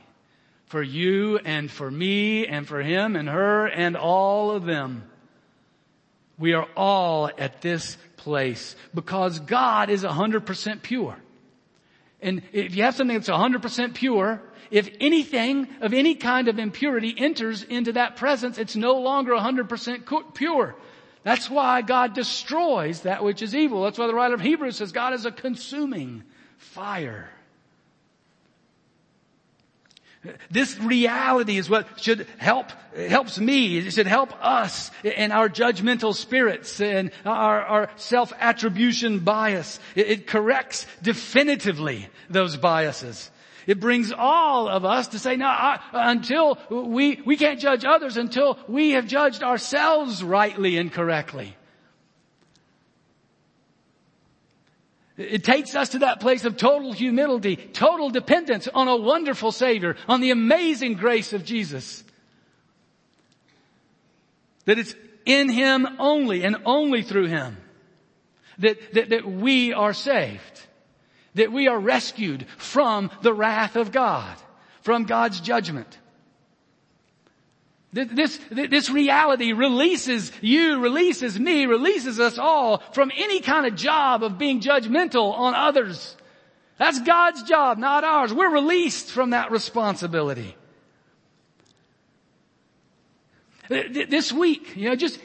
for 0.65 0.81
you 0.81 1.37
and 1.39 1.69
for 1.69 1.91
me 1.91 2.47
and 2.47 2.65
for 2.65 2.81
him 2.81 3.15
and 3.17 3.27
her 3.27 3.67
and 3.67 3.97
all 3.97 4.51
of 4.51 4.65
them. 4.65 5.03
We 6.37 6.53
are 6.53 6.67
all 6.75 7.29
at 7.37 7.61
this 7.61 7.97
place 8.15 8.75
because 8.93 9.39
God 9.39 9.89
is 9.89 10.03
100% 10.03 10.81
pure. 10.81 11.17
And 12.21 12.41
if 12.53 12.75
you 12.75 12.83
have 12.83 12.95
something 12.95 13.17
that's 13.17 13.29
100% 13.29 13.93
pure, 13.93 14.41
if 14.71 14.89
anything 14.99 15.67
of 15.81 15.93
any 15.93 16.15
kind 16.15 16.47
of 16.47 16.57
impurity 16.57 17.13
enters 17.15 17.61
into 17.63 17.93
that 17.93 18.15
presence, 18.15 18.57
it's 18.57 18.75
no 18.75 18.95
longer 18.95 19.33
100% 19.33 20.33
pure. 20.33 20.75
That's 21.23 21.49
why 21.49 21.81
God 21.81 22.13
destroys 22.15 23.01
that 23.01 23.23
which 23.23 23.41
is 23.41 23.53
evil. 23.53 23.83
That's 23.83 23.99
why 23.99 24.07
the 24.07 24.15
writer 24.15 24.33
of 24.33 24.41
Hebrews 24.41 24.77
says 24.77 24.91
God 24.91 25.13
is 25.13 25.25
a 25.25 25.31
consuming 25.31 26.23
fire. 26.57 27.29
This 30.51 30.79
reality 30.79 31.57
is 31.57 31.69
what 31.69 31.99
should 31.99 32.27
help, 32.37 32.71
helps 32.95 33.39
me. 33.39 33.79
It 33.79 33.91
should 33.91 34.05
help 34.05 34.31
us 34.43 34.91
in 35.03 35.31
our 35.31 35.49
judgmental 35.49 36.13
spirits 36.13 36.79
and 36.79 37.11
our, 37.25 37.61
our 37.63 37.89
self-attribution 37.95 39.19
bias. 39.19 39.79
It, 39.95 40.07
it 40.07 40.27
corrects 40.27 40.85
definitively 41.01 42.07
those 42.29 42.55
biases. 42.55 43.31
It 43.67 43.79
brings 43.79 44.11
all 44.11 44.67
of 44.67 44.85
us 44.85 45.09
to 45.09 45.19
say, 45.19 45.35
no, 45.35 45.47
I, 45.47 45.79
until 45.93 46.57
we, 46.69 47.21
we 47.25 47.37
can't 47.37 47.59
judge 47.59 47.85
others 47.85 48.17
until 48.17 48.57
we 48.67 48.91
have 48.91 49.07
judged 49.07 49.43
ourselves 49.43 50.23
rightly 50.23 50.77
and 50.77 50.91
correctly. 50.91 51.55
It 55.17 55.43
takes 55.43 55.75
us 55.75 55.89
to 55.89 55.99
that 55.99 56.19
place 56.19 56.45
of 56.45 56.57
total 56.57 56.93
humility, 56.93 57.55
total 57.55 58.09
dependence 58.09 58.67
on 58.67 58.87
a 58.87 58.95
wonderful 58.95 59.51
Savior, 59.51 59.95
on 60.07 60.21
the 60.21 60.31
amazing 60.31 60.93
grace 60.95 61.33
of 61.33 61.45
Jesus. 61.45 62.03
That 64.65 64.79
it's 64.79 64.95
in 65.25 65.49
Him 65.49 65.87
only 65.99 66.43
and 66.43 66.57
only 66.65 67.03
through 67.03 67.27
Him 67.27 67.57
that, 68.59 68.93
that, 68.93 69.09
that 69.09 69.25
we 69.29 69.73
are 69.73 69.93
saved. 69.93 70.67
That 71.35 71.51
we 71.51 71.67
are 71.67 71.79
rescued 71.79 72.45
from 72.57 73.09
the 73.21 73.33
wrath 73.33 73.75
of 73.75 73.91
God, 73.91 74.37
from 74.81 75.05
God's 75.05 75.39
judgment. 75.39 75.97
This, 77.93 78.39
this 78.49 78.89
reality 78.89 79.51
releases 79.51 80.31
you, 80.41 80.79
releases 80.79 81.37
me, 81.37 81.65
releases 81.65 82.21
us 82.21 82.37
all 82.37 82.77
from 82.93 83.11
any 83.17 83.41
kind 83.41 83.65
of 83.65 83.75
job 83.75 84.23
of 84.23 84.37
being 84.37 84.61
judgmental 84.61 85.33
on 85.37 85.53
others. 85.53 86.15
That's 86.77 86.99
God's 87.01 87.43
job, 87.43 87.77
not 87.77 88.05
ours. 88.05 88.33
We're 88.33 88.51
released 88.51 89.11
from 89.11 89.31
that 89.31 89.51
responsibility. 89.51 90.55
This 93.67 94.31
week, 94.31 94.75
you 94.75 94.89
know, 94.89 94.95
just 94.95 95.19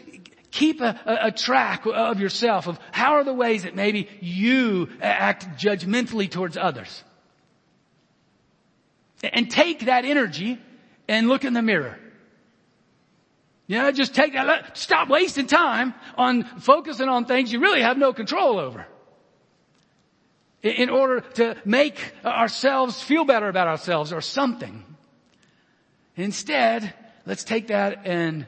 keep 0.57 0.81
a, 0.81 0.99
a, 1.05 1.31
track 1.31 1.85
of 1.85 2.19
yourself 2.19 2.67
of 2.67 2.81
how 2.91 3.13
are 3.13 3.25
the 3.25 3.35
ways 3.35 3.65
that 3.65 3.77
maybe 3.77 4.09
you 4.21 4.89
act 5.03 5.47
judgmentally 5.59 6.31
towards 6.31 6.57
others. 6.57 7.05
And 9.23 9.51
take 9.51 9.85
that 9.87 10.05
energy 10.05 10.59
and 11.09 11.29
look 11.29 11.45
in 11.45 11.53
the 11.53 11.63
mirror. 11.63 11.99
You 13.67 13.79
know, 13.79 13.93
just 13.93 14.15
take 14.15 14.33
that, 14.33 14.79
stop 14.79 15.09
wasting 15.09 15.47
time 15.47 15.95
on 16.17 16.45
focusing 16.61 17.09
on 17.09 17.27
things 17.27 17.53
you 17.53 17.61
really 17.61 17.83
have 17.83 17.99
no 17.99 18.13
control 18.13 18.59
over. 18.59 18.87
In 20.63 20.89
order 20.89 21.21
to 21.35 21.57
make 21.65 22.15
ourselves 22.25 23.03
feel 23.03 23.25
better 23.25 23.49
about 23.49 23.69
ourselves 23.69 24.13
or 24.13 24.23
something. 24.23 24.85
Instead, 26.17 26.95
let's 27.27 27.45
take 27.45 27.69
that 27.69 28.07
and 28.07 28.47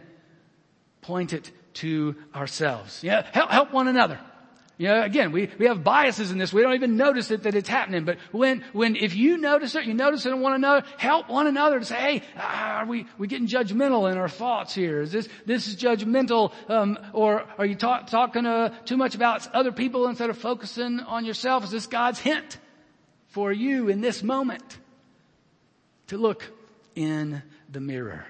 point 1.03 1.33
it 1.33 1.53
to 1.79 2.17
ourselves. 2.35 3.03
Yeah, 3.03 3.27
help, 3.33 3.51
help 3.51 3.73
one 3.73 3.89
another. 3.89 4.19
You 4.79 4.87
know, 4.87 5.03
again, 5.03 5.33
we, 5.33 5.51
we 5.59 5.67
have 5.67 5.83
biases 5.83 6.31
in 6.31 6.39
this. 6.39 6.53
We 6.53 6.63
don't 6.63 6.75
even 6.75 6.97
notice 6.97 7.33
it 7.33 7.43
that 7.43 7.57
it's 7.57 7.69
happening. 7.69 8.05
But 8.05 8.19
when, 8.31 8.65
when, 8.73 8.95
if 8.95 9.17
you 9.17 9.37
notice 9.37 9.75
it, 9.75 9.87
you 9.87 9.93
notice 9.93 10.25
it 10.25 10.31
in 10.31 10.41
one 10.41 10.55
another, 10.55 10.87
help 10.99 11.29
one 11.29 11.49
another 11.49 11.81
to 11.81 11.85
say, 11.85 11.97
hey, 11.97 12.23
are 12.37 12.87
we, 12.87 13.07
we 13.19 13.27
getting 13.27 13.49
judgmental 13.49 14.11
in 14.11 14.17
our 14.17 14.29
thoughts 14.29 14.73
here? 14.73 15.01
Is 15.03 15.11
this, 15.11 15.29
this 15.47 15.67
is 15.67 15.75
judgmental, 15.75 16.53
um, 16.69 16.97
or 17.13 17.45
are 17.59 17.67
you 17.67 17.75
talk, 17.75 18.07
talking 18.07 18.47
uh, 18.47 18.69
too 18.85 18.97
much 18.97 19.17
about 19.17 19.53
other 19.53 19.73
people 19.73 20.07
instead 20.07 20.31
of 20.31 20.39
focusing 20.39 21.01
on 21.01 21.25
yourself? 21.25 21.65
Is 21.65 21.71
this 21.73 21.89
God's 21.89 22.21
hint 22.21 22.59
for 23.27 23.53
you 23.53 23.89
in 23.89 24.01
this 24.01 24.23
moment 24.23 24.79
to 26.07 26.19
look 26.19 26.45
in 26.95 27.43
the 27.69 27.81
mirror? 27.81 28.27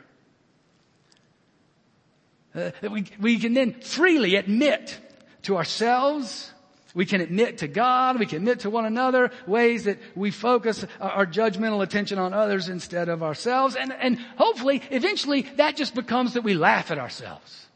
Uh, 2.55 2.71
we, 2.91 3.05
we 3.21 3.39
can 3.39 3.55
then 3.55 3.75
freely 3.81 4.37
admit 4.37 4.99
to 5.43 5.57
ourselves. 5.57 6.53
We 6.95 7.07
can 7.07 7.21
admit 7.21 7.59
to 7.59 7.69
God. 7.69 8.19
We 8.19 8.27
can 8.27 8.39
admit 8.39 8.61
to 8.61 8.71
one 8.71 8.85
another 8.85 9.31
ways 9.47 9.85
that 9.85 9.99
we 10.17 10.31
focus 10.31 10.85
our 11.01 11.27
judgmental 11.27 11.83
attention 11.83 12.19
on 12.19 12.33
others 12.33 12.69
instead 12.69 13.09
of 13.09 13.23
ourselves. 13.23 13.77
And, 13.77 13.93
and 13.93 14.19
hopefully, 14.37 14.83
eventually, 14.91 15.43
that 15.57 15.77
just 15.77 15.95
becomes 15.95 16.35
that 16.35 16.43
we 16.43 16.55
laugh 16.55 16.91
at 16.91 16.99
ourselves. 16.99 17.67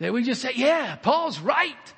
That 0.00 0.12
we 0.12 0.24
just 0.24 0.42
say, 0.42 0.52
yeah, 0.56 0.96
Paul's 0.96 1.38
right. 1.38 1.93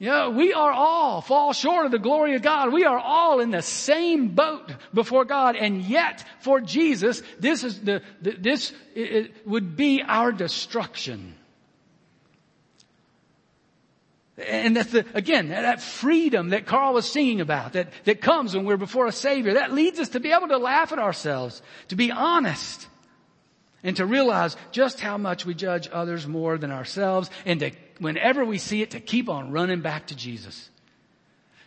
Know, 0.00 0.30
we 0.30 0.54
are 0.54 0.72
all 0.72 1.20
fall 1.20 1.52
short 1.52 1.84
of 1.84 1.92
the 1.92 1.98
glory 1.98 2.34
of 2.34 2.40
God. 2.40 2.72
We 2.72 2.86
are 2.86 2.98
all 2.98 3.40
in 3.40 3.50
the 3.50 3.60
same 3.60 4.28
boat 4.28 4.72
before 4.94 5.26
God. 5.26 5.56
And 5.56 5.82
yet, 5.82 6.24
for 6.40 6.62
Jesus, 6.62 7.22
this 7.38 7.64
is 7.64 7.82
the, 7.82 8.02
the 8.22 8.30
this 8.32 8.72
would 9.44 9.76
be 9.76 10.02
our 10.02 10.32
destruction. 10.32 11.34
And 14.38 14.74
that's 14.74 14.92
the, 14.92 15.04
again, 15.12 15.48
that 15.48 15.82
freedom 15.82 16.48
that 16.50 16.64
Carl 16.64 16.94
was 16.94 17.10
singing 17.10 17.42
about, 17.42 17.74
that, 17.74 17.92
that 18.04 18.22
comes 18.22 18.56
when 18.56 18.64
we're 18.64 18.78
before 18.78 19.06
a 19.06 19.12
Savior, 19.12 19.54
that 19.54 19.74
leads 19.74 19.98
us 19.98 20.10
to 20.10 20.20
be 20.20 20.32
able 20.32 20.48
to 20.48 20.56
laugh 20.56 20.92
at 20.92 20.98
ourselves, 20.98 21.60
to 21.88 21.96
be 21.96 22.10
honest, 22.10 22.86
and 23.82 23.96
to 23.96 24.06
realize 24.06 24.56
just 24.72 25.00
how 25.00 25.16
much 25.16 25.46
we 25.46 25.54
judge 25.54 25.88
others 25.92 26.26
more 26.26 26.58
than 26.58 26.70
ourselves, 26.70 27.30
and 27.46 27.60
to, 27.60 27.70
whenever 27.98 28.44
we 28.44 28.58
see 28.58 28.82
it, 28.82 28.90
to 28.90 29.00
keep 29.00 29.28
on 29.28 29.52
running 29.52 29.80
back 29.80 30.08
to 30.08 30.16
Jesus. 30.16 30.70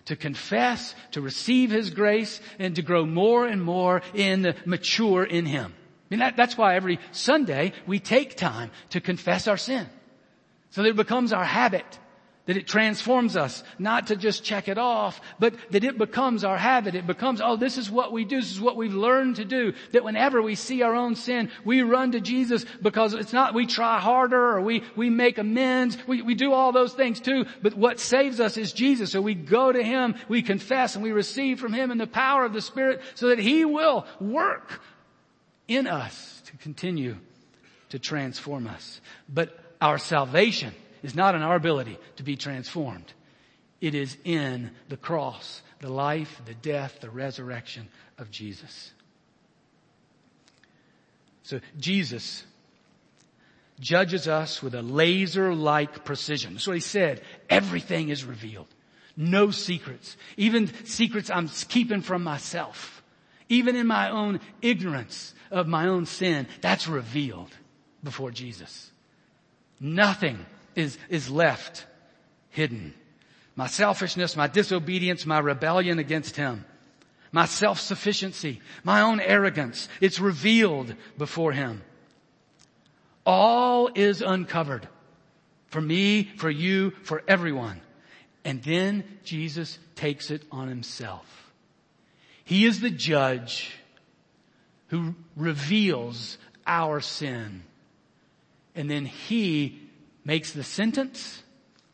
To 0.06 0.16
confess, 0.16 0.96
to 1.12 1.22
receive 1.22 1.72
His 1.72 1.90
grace, 1.90 2.42
and 2.60 2.76
to 2.76 2.82
grow 2.82 3.06
more 3.06 3.48
and 3.48 3.64
more 3.64 4.02
in 4.14 4.54
mature 4.66 5.24
in 5.24 5.46
Him. 5.46 5.74
I 5.76 6.06
mean, 6.10 6.20
that, 6.20 6.38
that's 6.38 6.58
why 6.58 6.76
every 6.76 7.00
Sunday 7.12 7.74
we 7.88 8.00
take 8.00 8.36
time 8.36 8.72
to 8.92 9.02
confess 9.02 9.48
our 9.48 9.58
sin. 9.58 9.88
So 10.72 10.84
that 10.84 10.90
it 10.90 10.96
becomes 10.96 11.34
our 11.34 11.46
habit 11.46 12.00
that 12.46 12.58
it 12.58 12.68
transforms 12.68 13.38
us, 13.38 13.64
not 13.80 14.08
to 14.08 14.18
just 14.18 14.44
check 14.44 14.68
it 14.68 14.78
off, 14.78 15.22
but 15.40 15.56
that 15.72 15.86
it 15.86 15.98
becomes 15.98 16.44
our 16.44 16.58
habit. 16.58 16.94
It 16.94 17.08
becomes, 17.08 17.40
oh, 17.42 17.56
this 17.56 17.78
is 17.78 17.90
what 17.90 18.12
we 18.12 18.26
do. 18.26 18.42
This 18.42 18.52
is 18.52 18.60
what 18.60 18.76
we've 18.76 18.94
learned 18.94 19.38
to 19.38 19.46
do. 19.46 19.74
That 19.94 20.04
whenever 20.04 20.42
we 20.42 20.56
see 20.56 20.82
our 20.82 20.94
own 20.94 21.16
sin, 21.16 21.50
we 21.64 21.84
run 21.84 22.12
to 22.12 22.20
Jesus 22.20 22.66
because 22.82 23.14
it's 23.14 23.32
not 23.32 23.54
we 23.54 23.66
try 23.66 24.00
harder 24.00 24.56
or 24.56 24.62
we, 24.62 24.84
we 24.98 25.10
make 25.10 25.38
amends. 25.38 25.98
We, 26.06 26.22
we 26.22 26.36
do 26.36 26.52
all 26.52 26.74
those 26.74 26.94
things 26.94 27.22
too. 27.22 27.46
But 27.62 27.76
what 27.76 28.00
saves 28.00 28.42
us 28.42 28.58
is 28.58 28.74
Jesus. 28.74 29.12
So 29.12 29.22
we 29.22 29.36
go 29.36 29.72
to 29.72 29.82
Him, 29.82 30.16
we 30.28 30.42
confess 30.42 30.96
and 30.96 31.04
we 31.04 31.14
receive 31.14 31.62
from 31.62 31.72
Him 31.72 31.92
in 31.92 31.98
the 31.98 32.08
power 32.08 32.44
of 32.44 32.52
the 32.52 32.62
Spirit 32.62 33.02
so 33.16 33.30
that 33.30 33.40
He 33.40 33.64
will 33.64 34.06
work 34.20 34.82
in 35.70 35.88
us 35.88 36.42
to 36.48 36.58
continue 36.58 37.16
to 37.90 38.00
transform 38.00 38.68
us. 38.68 39.00
But 39.30 39.58
our 39.80 39.98
salvation 39.98 40.74
is 41.04 41.14
not 41.14 41.36
in 41.36 41.42
our 41.42 41.56
ability 41.56 42.00
to 42.16 42.24
be 42.24 42.36
transformed. 42.36 43.14
It 43.82 43.94
is 43.94 44.18
in 44.24 44.72
the 44.90 44.98
cross, 44.98 45.62
the 45.80 45.90
life, 45.90 46.42
the 46.46 46.54
death, 46.54 47.00
the 47.02 47.10
resurrection 47.10 47.90
of 48.18 48.32
Jesus. 48.32 48.94
So 51.44 51.60
Jesus 51.78 52.46
judges 53.80 54.30
us 54.30 54.64
with 54.64 54.74
a 54.76 54.82
laser-like 54.82 56.06
precision. 56.06 56.54
That's 56.54 56.68
what 56.68 56.78
he 56.78 56.80
said. 56.80 57.22
Everything 57.50 58.10
is 58.10 58.24
revealed. 58.24 58.68
No 59.18 59.52
secrets. 59.52 60.16
Even 60.38 60.72
secrets 60.86 61.30
I'm 61.30 61.50
keeping 61.50 62.02
from 62.02 62.24
myself. 62.24 63.04
Even 63.50 63.76
in 63.76 63.86
my 63.86 64.10
own 64.10 64.40
ignorance 64.62 65.34
of 65.52 65.68
my 65.68 65.88
own 65.88 66.06
sin, 66.06 66.48
that's 66.62 66.88
revealed 66.88 67.52
before 68.04 68.32
Jesus. 68.32 68.92
Nothing 69.80 70.46
is, 70.76 70.98
is 71.10 71.30
left 71.30 71.86
hidden. 72.50 72.94
My 73.56 73.68
selfishness, 73.68 74.36
my 74.36 74.48
disobedience, 74.48 75.26
my 75.26 75.40
rebellion 75.40 76.00
against 76.00 76.36
Him, 76.36 76.66
my 77.32 77.46
self-sufficiency, 77.46 78.62
my 78.84 79.02
own 79.02 79.20
arrogance, 79.20 79.88
it's 80.02 80.20
revealed 80.20 80.96
before 81.18 81.52
Him. 81.52 81.84
All 83.26 83.90
is 83.94 84.22
uncovered. 84.22 84.88
For 85.68 85.82
me, 85.82 86.32
for 86.38 86.52
you, 86.52 86.92
for 87.04 87.24
everyone. 87.28 87.82
And 88.46 88.62
then 88.62 89.04
Jesus 89.24 89.80
takes 89.96 90.30
it 90.30 90.44
on 90.52 90.68
himself. 90.68 91.52
He 92.44 92.66
is 92.66 92.82
the 92.82 92.92
judge 92.92 93.72
who 94.90 95.16
reveals 95.36 96.38
our 96.68 97.00
sin. 97.00 97.64
And 98.76 98.90
then 98.90 99.06
he 99.06 99.80
makes 100.26 100.52
the 100.52 100.64
sentence 100.64 101.42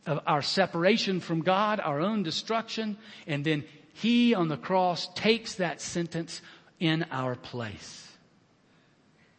of 0.05 0.19
our 0.25 0.41
separation 0.41 1.19
from 1.19 1.41
God, 1.41 1.79
our 1.79 1.99
own 1.99 2.23
destruction, 2.23 2.97
and 3.27 3.43
then 3.43 3.63
he 3.93 4.33
on 4.33 4.47
the 4.47 4.57
cross 4.57 5.09
takes 5.13 5.55
that 5.55 5.81
sentence 5.81 6.41
in 6.79 7.05
our 7.11 7.35
place 7.35 8.07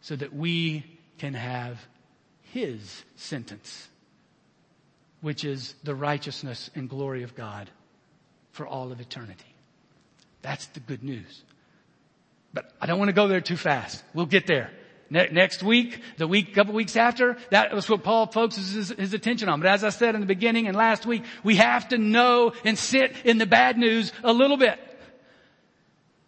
so 0.01 0.15
that 0.15 0.33
we 0.33 0.85
can 1.17 1.33
have 1.33 1.79
his 2.41 3.03
sentence, 3.15 3.87
which 5.21 5.43
is 5.43 5.75
the 5.83 5.95
righteousness 5.95 6.69
and 6.75 6.89
glory 6.89 7.23
of 7.23 7.35
God 7.35 7.69
for 8.51 8.67
all 8.67 8.91
of 8.91 8.99
eternity. 8.99 9.45
That's 10.41 10.65
the 10.67 10.79
good 10.79 11.03
news. 11.03 11.43
But 12.53 12.71
I 12.81 12.85
don't 12.85 12.99
want 12.99 13.09
to 13.09 13.13
go 13.13 13.27
there 13.27 13.41
too 13.41 13.57
fast. 13.57 14.03
We'll 14.13 14.25
get 14.25 14.47
there. 14.47 14.71
Ne- 15.11 15.27
next 15.29 15.61
week, 15.61 16.01
the 16.15 16.25
week, 16.25 16.55
couple 16.55 16.73
weeks 16.73 16.95
after, 16.95 17.37
that 17.49 17.73
was 17.73 17.89
what 17.89 18.01
Paul 18.01 18.27
focuses 18.27 18.71
his, 18.71 18.89
his 18.97 19.13
attention 19.13 19.49
on. 19.49 19.59
But 19.59 19.67
as 19.67 19.83
I 19.83 19.89
said 19.89 20.15
in 20.15 20.21
the 20.21 20.27
beginning 20.27 20.67
and 20.67 20.75
last 20.75 21.05
week, 21.05 21.23
we 21.43 21.57
have 21.57 21.89
to 21.89 21.97
know 21.97 22.53
and 22.63 22.77
sit 22.77 23.13
in 23.25 23.37
the 23.37 23.45
bad 23.45 23.77
news 23.77 24.13
a 24.23 24.31
little 24.31 24.55
bit. 24.55 24.79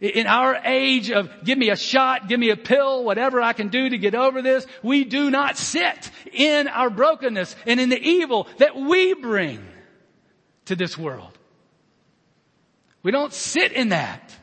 In 0.01 0.27
our 0.27 0.57
age 0.65 1.11
of 1.11 1.31
give 1.45 1.57
me 1.57 1.69
a 1.69 1.77
shot, 1.77 2.27
give 2.27 2.37
me 2.37 2.49
a 2.49 2.57
pill, 2.57 3.05
whatever 3.05 3.41
I 3.41 3.53
can 3.53 3.69
do 3.69 3.87
to 3.87 3.97
get 3.97 4.15
over 4.15 4.41
this, 4.41 4.67
we 4.83 5.05
do 5.05 5.31
not 5.31 5.57
sit 5.57 6.11
in 6.33 6.67
our 6.67 6.89
brokenness 6.89 7.55
and 7.65 7.79
in 7.79 7.87
the 7.87 8.01
evil 8.01 8.49
that 8.57 8.75
we 8.75 9.13
bring 9.13 9.65
to 10.65 10.75
this 10.75 10.97
world. 10.97 11.37
We 13.01 13.11
don't 13.11 13.31
sit 13.31 13.71
in 13.71 13.89
that. 13.89 14.35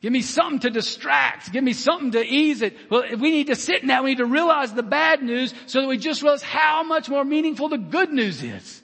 Give 0.00 0.12
me 0.12 0.22
something 0.22 0.60
to 0.60 0.70
distract. 0.70 1.52
Give 1.52 1.62
me 1.62 1.74
something 1.74 2.12
to 2.12 2.24
ease 2.24 2.62
it. 2.62 2.74
Well, 2.90 3.04
we 3.18 3.30
need 3.30 3.48
to 3.48 3.56
sit 3.56 3.82
in 3.82 3.88
that, 3.88 4.02
we 4.02 4.10
need 4.10 4.18
to 4.18 4.26
realize 4.26 4.72
the 4.72 4.82
bad 4.82 5.22
news 5.22 5.52
so 5.66 5.82
that 5.82 5.86
we 5.88 5.98
just 5.98 6.22
realize 6.22 6.42
how 6.42 6.82
much 6.82 7.08
more 7.08 7.24
meaningful 7.24 7.68
the 7.68 7.78
good 7.78 8.10
news 8.10 8.42
is. 8.42 8.82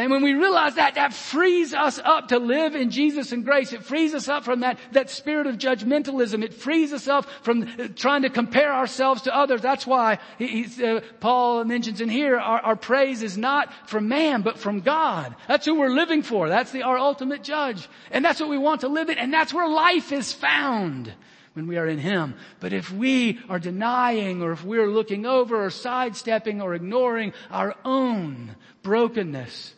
And 0.00 0.10
when 0.10 0.22
we 0.22 0.32
realize 0.32 0.76
that, 0.76 0.94
that 0.94 1.12
frees 1.12 1.74
us 1.74 1.98
up 2.02 2.28
to 2.28 2.38
live 2.38 2.74
in 2.74 2.90
Jesus 2.90 3.32
and 3.32 3.44
grace. 3.44 3.74
It 3.74 3.84
frees 3.84 4.14
us 4.14 4.28
up 4.28 4.44
from 4.44 4.60
that, 4.60 4.78
that 4.92 5.10
spirit 5.10 5.46
of 5.46 5.58
judgmentalism. 5.58 6.42
It 6.42 6.54
frees 6.54 6.94
us 6.94 7.06
up 7.06 7.26
from 7.42 7.94
trying 7.96 8.22
to 8.22 8.30
compare 8.30 8.72
ourselves 8.72 9.20
to 9.22 9.36
others. 9.36 9.60
That's 9.60 9.86
why 9.86 10.18
he, 10.38 10.66
uh, 10.82 11.02
Paul 11.20 11.64
mentions 11.64 12.00
in 12.00 12.08
here, 12.08 12.38
our, 12.38 12.60
our, 12.60 12.76
praise 12.76 13.22
is 13.22 13.36
not 13.36 13.70
from 13.90 14.08
man, 14.08 14.40
but 14.40 14.58
from 14.58 14.80
God. 14.80 15.36
That's 15.48 15.66
who 15.66 15.78
we're 15.78 15.90
living 15.90 16.22
for. 16.22 16.48
That's 16.48 16.72
the, 16.72 16.84
our 16.84 16.96
ultimate 16.96 17.42
judge. 17.42 17.86
And 18.10 18.24
that's 18.24 18.40
what 18.40 18.48
we 18.48 18.56
want 18.56 18.80
to 18.80 18.88
live 18.88 19.10
in. 19.10 19.18
And 19.18 19.30
that's 19.30 19.52
where 19.52 19.68
life 19.68 20.12
is 20.12 20.32
found 20.32 21.12
when 21.52 21.66
we 21.66 21.76
are 21.76 21.86
in 21.86 21.98
Him. 21.98 22.36
But 22.58 22.72
if 22.72 22.90
we 22.90 23.38
are 23.50 23.58
denying 23.58 24.40
or 24.40 24.52
if 24.52 24.64
we're 24.64 24.90
looking 24.90 25.26
over 25.26 25.62
or 25.62 25.68
sidestepping 25.68 26.62
or 26.62 26.72
ignoring 26.72 27.34
our 27.50 27.76
own 27.84 28.56
brokenness, 28.82 29.74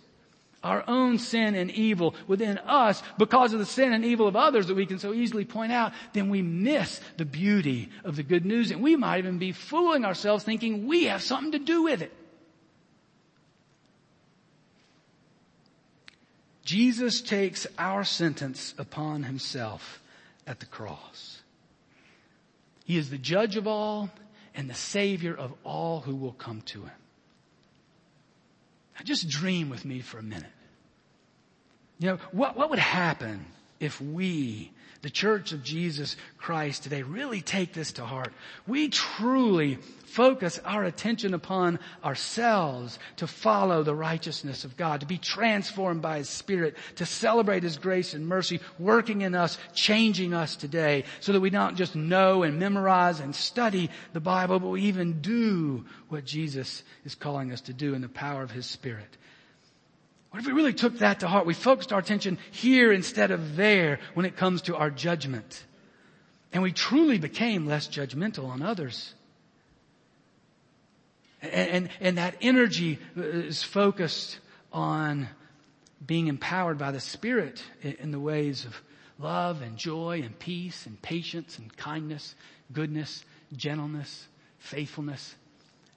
our 0.62 0.85
own 0.87 1.18
sin 1.18 1.55
and 1.55 1.70
evil 1.70 2.14
within 2.27 2.59
us 2.59 3.03
because 3.18 3.53
of 3.53 3.59
the 3.59 3.66
sin 3.66 3.92
and 3.92 4.05
evil 4.05 4.29
of 4.29 4.37
others 4.37 4.66
that 4.66 4.75
we 4.75 4.87
can 4.87 4.98
so 4.98 5.12
easily 5.12 5.44
point 5.44 5.72
out, 5.72 5.92
then 6.12 6.29
we 6.29 6.42
miss 6.42 7.01
the 7.16 7.25
beauty 7.25 7.90
of 8.05 8.16
the 8.16 8.22
good 8.22 8.46
news 8.46 8.70
and 8.70 8.83
we 8.83 8.96
might 8.96 9.18
even 9.18 9.38
be 9.38 9.53
fooling 9.53 10.05
ourselves 10.05 10.44
thinking 10.44 10.87
we 10.87 11.05
have 11.05 11.22
something 11.22 11.53
to 11.53 11.59
do 11.59 11.83
with 11.83 12.03
it. 12.03 12.12
Jesus 16.64 17.20
takes 17.20 17.66
our 17.77 18.05
sentence 18.05 18.72
upon 18.79 19.25
himself 19.25 20.01
at 20.46 20.61
the 20.61 20.66
cross. 20.66 21.42
He 22.85 22.96
is 22.96 23.11
the 23.11 23.18
judge 23.18 23.57
of 23.57 23.66
all 23.66 24.11
and 24.55 24.70
the 24.70 24.75
savior 24.75 25.35
of 25.35 25.53
all 25.64 26.01
who 26.01 26.14
will 26.14 26.33
come 26.33 26.61
to 26.66 26.83
him. 26.83 27.02
Now 28.94 29.05
just 29.05 29.28
dream 29.28 29.70
with 29.70 29.85
me 29.85 30.00
for 30.00 30.18
a 30.18 30.22
minute. 30.22 30.50
You 31.98 32.09
know, 32.09 32.18
what, 32.33 32.57
what 32.57 32.70
would 32.70 32.78
happen 32.78 33.46
if 33.83 34.01
we, 34.01 34.71
the 35.03 35.11
church 35.11 35.53
of 35.53 35.64
Jesus 35.64 36.16
Christ 36.38 36.85
today, 36.85 37.03
really 37.03 37.40
take 37.40 37.73
this 37.73 37.92
to 37.95 38.05
heart? 38.05 38.33
We 38.66 38.88
truly 38.88 39.79
focus 40.07 40.61
our 40.64 40.85
attention 40.85 41.35
upon 41.35 41.81
ourselves 42.05 42.99
to 43.16 43.27
follow 43.27 43.83
the 43.83 43.95
righteousness 43.95 44.64
of 44.64 44.77
God, 44.77 45.01
to 45.01 45.07
be 45.07 45.18
transformed 45.18 46.01
by 46.01 46.18
His 46.18 46.29
Spirit, 46.29 46.77
to 46.97 47.07
celebrate 47.07 47.64
His 47.64 47.77
grace 47.77 48.14
and 48.14 48.29
mercy 48.29 48.61
working 48.79 49.23
in 49.23 49.35
us, 49.35 49.59
changing 49.75 50.33
us 50.33 50.55
today, 50.55 51.05
so 51.18 51.33
that 51.33 51.40
we 51.40 51.51
don't 51.51 51.77
just 51.77 51.97
know 51.97 52.45
and 52.45 52.61
memorize 52.61 53.18
and 53.18 53.35
study 53.35 53.90
the 54.12 54.21
Bible, 54.21 54.61
but 54.61 54.68
we 54.68 54.83
even 54.83 55.21
do 55.21 55.85
what 56.09 56.25
Jesus 56.25 56.85
is 57.05 57.16
calling 57.16 57.51
us 57.51 57.62
to 57.62 57.73
do 57.73 57.95
in 57.95 58.03
the 58.03 58.09
power 58.09 58.42
of 58.42 58.53
His 58.53 58.66
Spirit. 58.66 59.16
What 60.33 60.40
if 60.40 60.47
we 60.47 60.53
really 60.53 60.73
took 60.73 61.01
that 61.01 61.21
to 61.21 61.29
heart? 61.29 61.45
We 61.45 61.53
focused 61.53 61.92
our 61.92 61.99
attention 61.99 62.38
here 62.53 62.90
instead 62.90 63.31
of 63.31 63.55
there 63.55 64.01
when 64.14 64.25
it 64.25 64.35
comes 64.35 64.62
to 64.62 64.77
our 64.77 64.90
judgment. 64.90 65.62
And 66.55 66.62
we 66.62 66.73
truly 66.73 67.18
became 67.18 67.66
less 67.66 67.87
judgmental 67.87 68.49
on 68.49 68.62
others. 68.62 69.14
And, 71.42 71.53
and, 71.53 71.88
and 72.01 72.18
that 72.18 72.37
energy 72.40 72.99
uh, 73.14 73.21
is 73.21 73.62
focused 73.62 74.38
on 74.73 75.29
being 76.07 76.29
empowered 76.29 76.79
by 76.79 76.92
the 76.92 77.01
Spirit 77.01 77.62
in 77.83 78.11
the 78.11 78.18
ways 78.18 78.64
of 78.64 78.81
love 79.18 79.61
and 79.61 79.77
joy 79.77 80.23
and 80.25 80.38
peace 80.38 80.87
and 80.87 81.01
patience 81.03 81.59
and 81.59 81.77
kindness, 81.77 82.35
goodness, 82.73 83.23
gentleness, 83.55 84.29
faithfulness, 84.59 85.35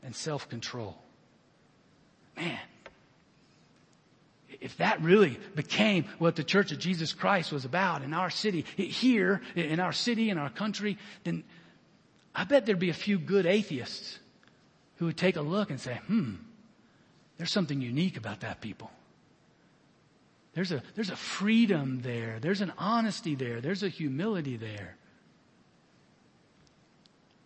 and 0.04 0.14
self-control. 0.14 0.98
Man, 2.36 2.60
if 4.62 4.78
that 4.78 5.02
really 5.02 5.38
became 5.56 6.06
what 6.20 6.36
the 6.36 6.44
Church 6.44 6.72
of 6.72 6.80
Jesus 6.80 7.14
Christ 7.14 7.52
was 7.52 7.66
about 7.66 8.04
in 8.04 8.14
our 8.14 8.30
city, 8.30 8.66
here, 8.76 9.42
in 9.56 9.80
our 9.80 9.94
city, 9.94 10.30
in 10.30 10.38
our 10.38 10.50
country, 10.50 10.98
then 11.24 11.44
I 12.34 12.44
bet 12.44 12.66
there'd 12.66 12.80
be 12.80 12.90
a 12.90 12.94
few 12.94 13.18
good 13.18 13.46
atheists 13.46 14.20
who 14.98 15.06
would 15.06 15.18
take 15.18 15.36
a 15.36 15.42
look 15.42 15.70
and 15.70 15.80
say, 15.80 16.00
hmm, 16.08 16.36
there's 17.38 17.52
something 17.52 17.82
unique 17.82 18.18
about 18.18 18.42
that 18.42 18.62
people. 18.62 18.92
There's 20.54 20.72
a, 20.72 20.82
there's 20.96 21.10
a 21.10 21.18
freedom 21.18 22.02
there. 22.02 22.40
There's 22.40 22.62
an 22.62 22.72
honesty 22.78 23.36
there. 23.36 23.60
There's 23.60 23.84
a 23.84 23.90
humility 23.90 24.56
there. 24.56 24.96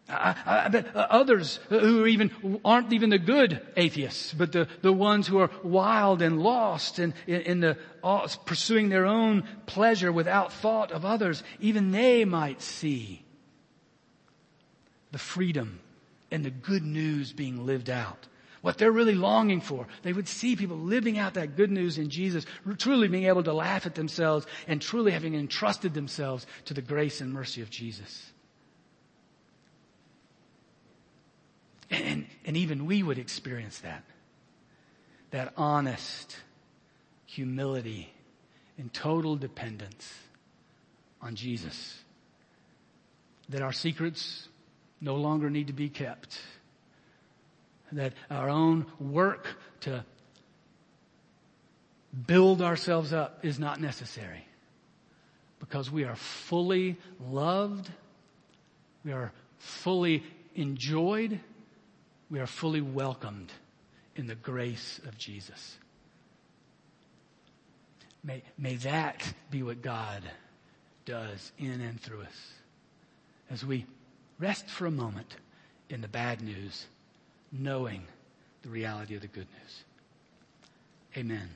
I, 0.10 0.36
I, 0.45 0.67
bet 0.69 0.95
others 0.95 1.60
who 1.69 2.06
even 2.06 2.60
aren't 2.65 2.91
even 2.93 3.10
the 3.10 3.19
good 3.19 3.62
atheists, 3.78 4.34
but 4.34 4.52
the, 4.52 4.67
the 4.82 4.93
ones 4.93 5.28
who 5.28 5.38
are 5.39 5.52
wild 5.63 6.22
and 6.22 6.41
lost 6.41 7.00
and 7.00 7.13
in, 7.28 7.41
in 7.41 7.60
the 7.60 7.78
uh, 8.04 8.28
pursuing 8.45 8.89
their 8.89 9.06
own 9.06 9.43
pleasure 9.65 10.12
without 10.12 10.52
thought 10.52 10.91
of 10.91 11.06
others, 11.06 11.43
even 11.60 11.91
they 11.91 12.26
might 12.26 12.62
see 12.62 13.24
the 15.12 15.19
freedom 15.19 15.80
and 16.32 16.43
the 16.43 16.52
good 16.52 16.84
news 16.84 17.32
being 17.32 17.65
lived 17.65 17.89
out. 17.89 18.28
What 18.62 18.78
they're 18.78 18.91
really 18.91 19.15
longing 19.15 19.62
for. 19.62 19.88
They 20.02 20.12
would 20.12 20.28
see 20.28 20.56
people 20.56 20.78
living 20.78 21.17
out 21.17 21.36
that 21.36 21.56
good 21.56 21.72
news 21.72 21.98
in 21.98 22.10
Jesus, 22.10 22.45
truly 22.78 23.08
being 23.08 23.26
able 23.26 23.43
to 23.43 23.54
laugh 23.54 23.86
at 23.86 23.95
themselves 23.95 24.45
and 24.67 24.82
truly 24.82 25.12
having 25.12 25.34
entrusted 25.34 25.93
themselves 25.93 26.45
to 26.65 26.74
the 26.74 26.82
grace 26.82 27.22
and 27.22 27.32
mercy 27.32 27.62
of 27.62 27.69
Jesus. 27.69 28.34
And, 31.91 32.28
and 32.45 32.56
even 32.56 32.86
we 32.86 33.02
would 33.04 33.17
experience 33.17 33.80
that. 33.80 34.04
that 35.32 35.54
honest 35.58 36.38
humility 37.25 38.12
and 38.78 38.91
total 38.93 39.36
dependence 39.36 40.12
on 41.21 41.36
Jesus. 41.36 41.99
That 43.49 43.62
our 43.62 43.73
secrets 43.73 44.47
no 45.02 45.15
longer 45.15 45.49
need 45.49 45.67
to 45.67 45.73
be 45.73 45.89
kept. 45.89 46.39
That 47.91 48.13
our 48.30 48.49
own 48.49 48.86
work 48.99 49.47
to 49.82 50.04
build 52.28 52.62
ourselves 52.62 53.13
up 53.13 53.39
is 53.43 53.60
not 53.60 53.80
necessary. 53.80 54.45
Because 55.60 55.91
we 55.91 56.04
are 56.04 56.15
fully 56.15 56.97
loved. 57.19 57.89
We 59.04 59.12
are 59.12 59.32
fully 59.58 60.23
enjoyed. 60.56 61.39
We 62.30 62.39
are 62.39 62.48
fully 62.48 62.82
welcomed 62.82 63.52
in 64.15 64.28
the 64.28 64.36
grace 64.36 65.00
of 65.08 65.18
Jesus. 65.18 65.78
May, 68.24 68.44
may 68.58 68.76
that 68.78 69.34
be 69.50 69.63
what 69.63 69.82
God 69.82 70.24
does 71.06 71.52
in 71.58 71.82
and 71.82 72.00
through 72.00 72.22
us 72.22 72.54
as 73.50 73.65
we 73.65 73.86
rest 74.38 74.70
for 74.70 74.86
a 74.86 74.92
moment 74.92 75.38
in 75.89 76.02
the 76.02 76.08
bad 76.08 76.42
news, 76.42 76.86
knowing 77.52 78.04
the 78.62 78.70
reality 78.70 79.15
of 79.15 79.22
the 79.22 79.28
good 79.28 79.48
news. 79.60 79.84
Amen. 81.18 81.50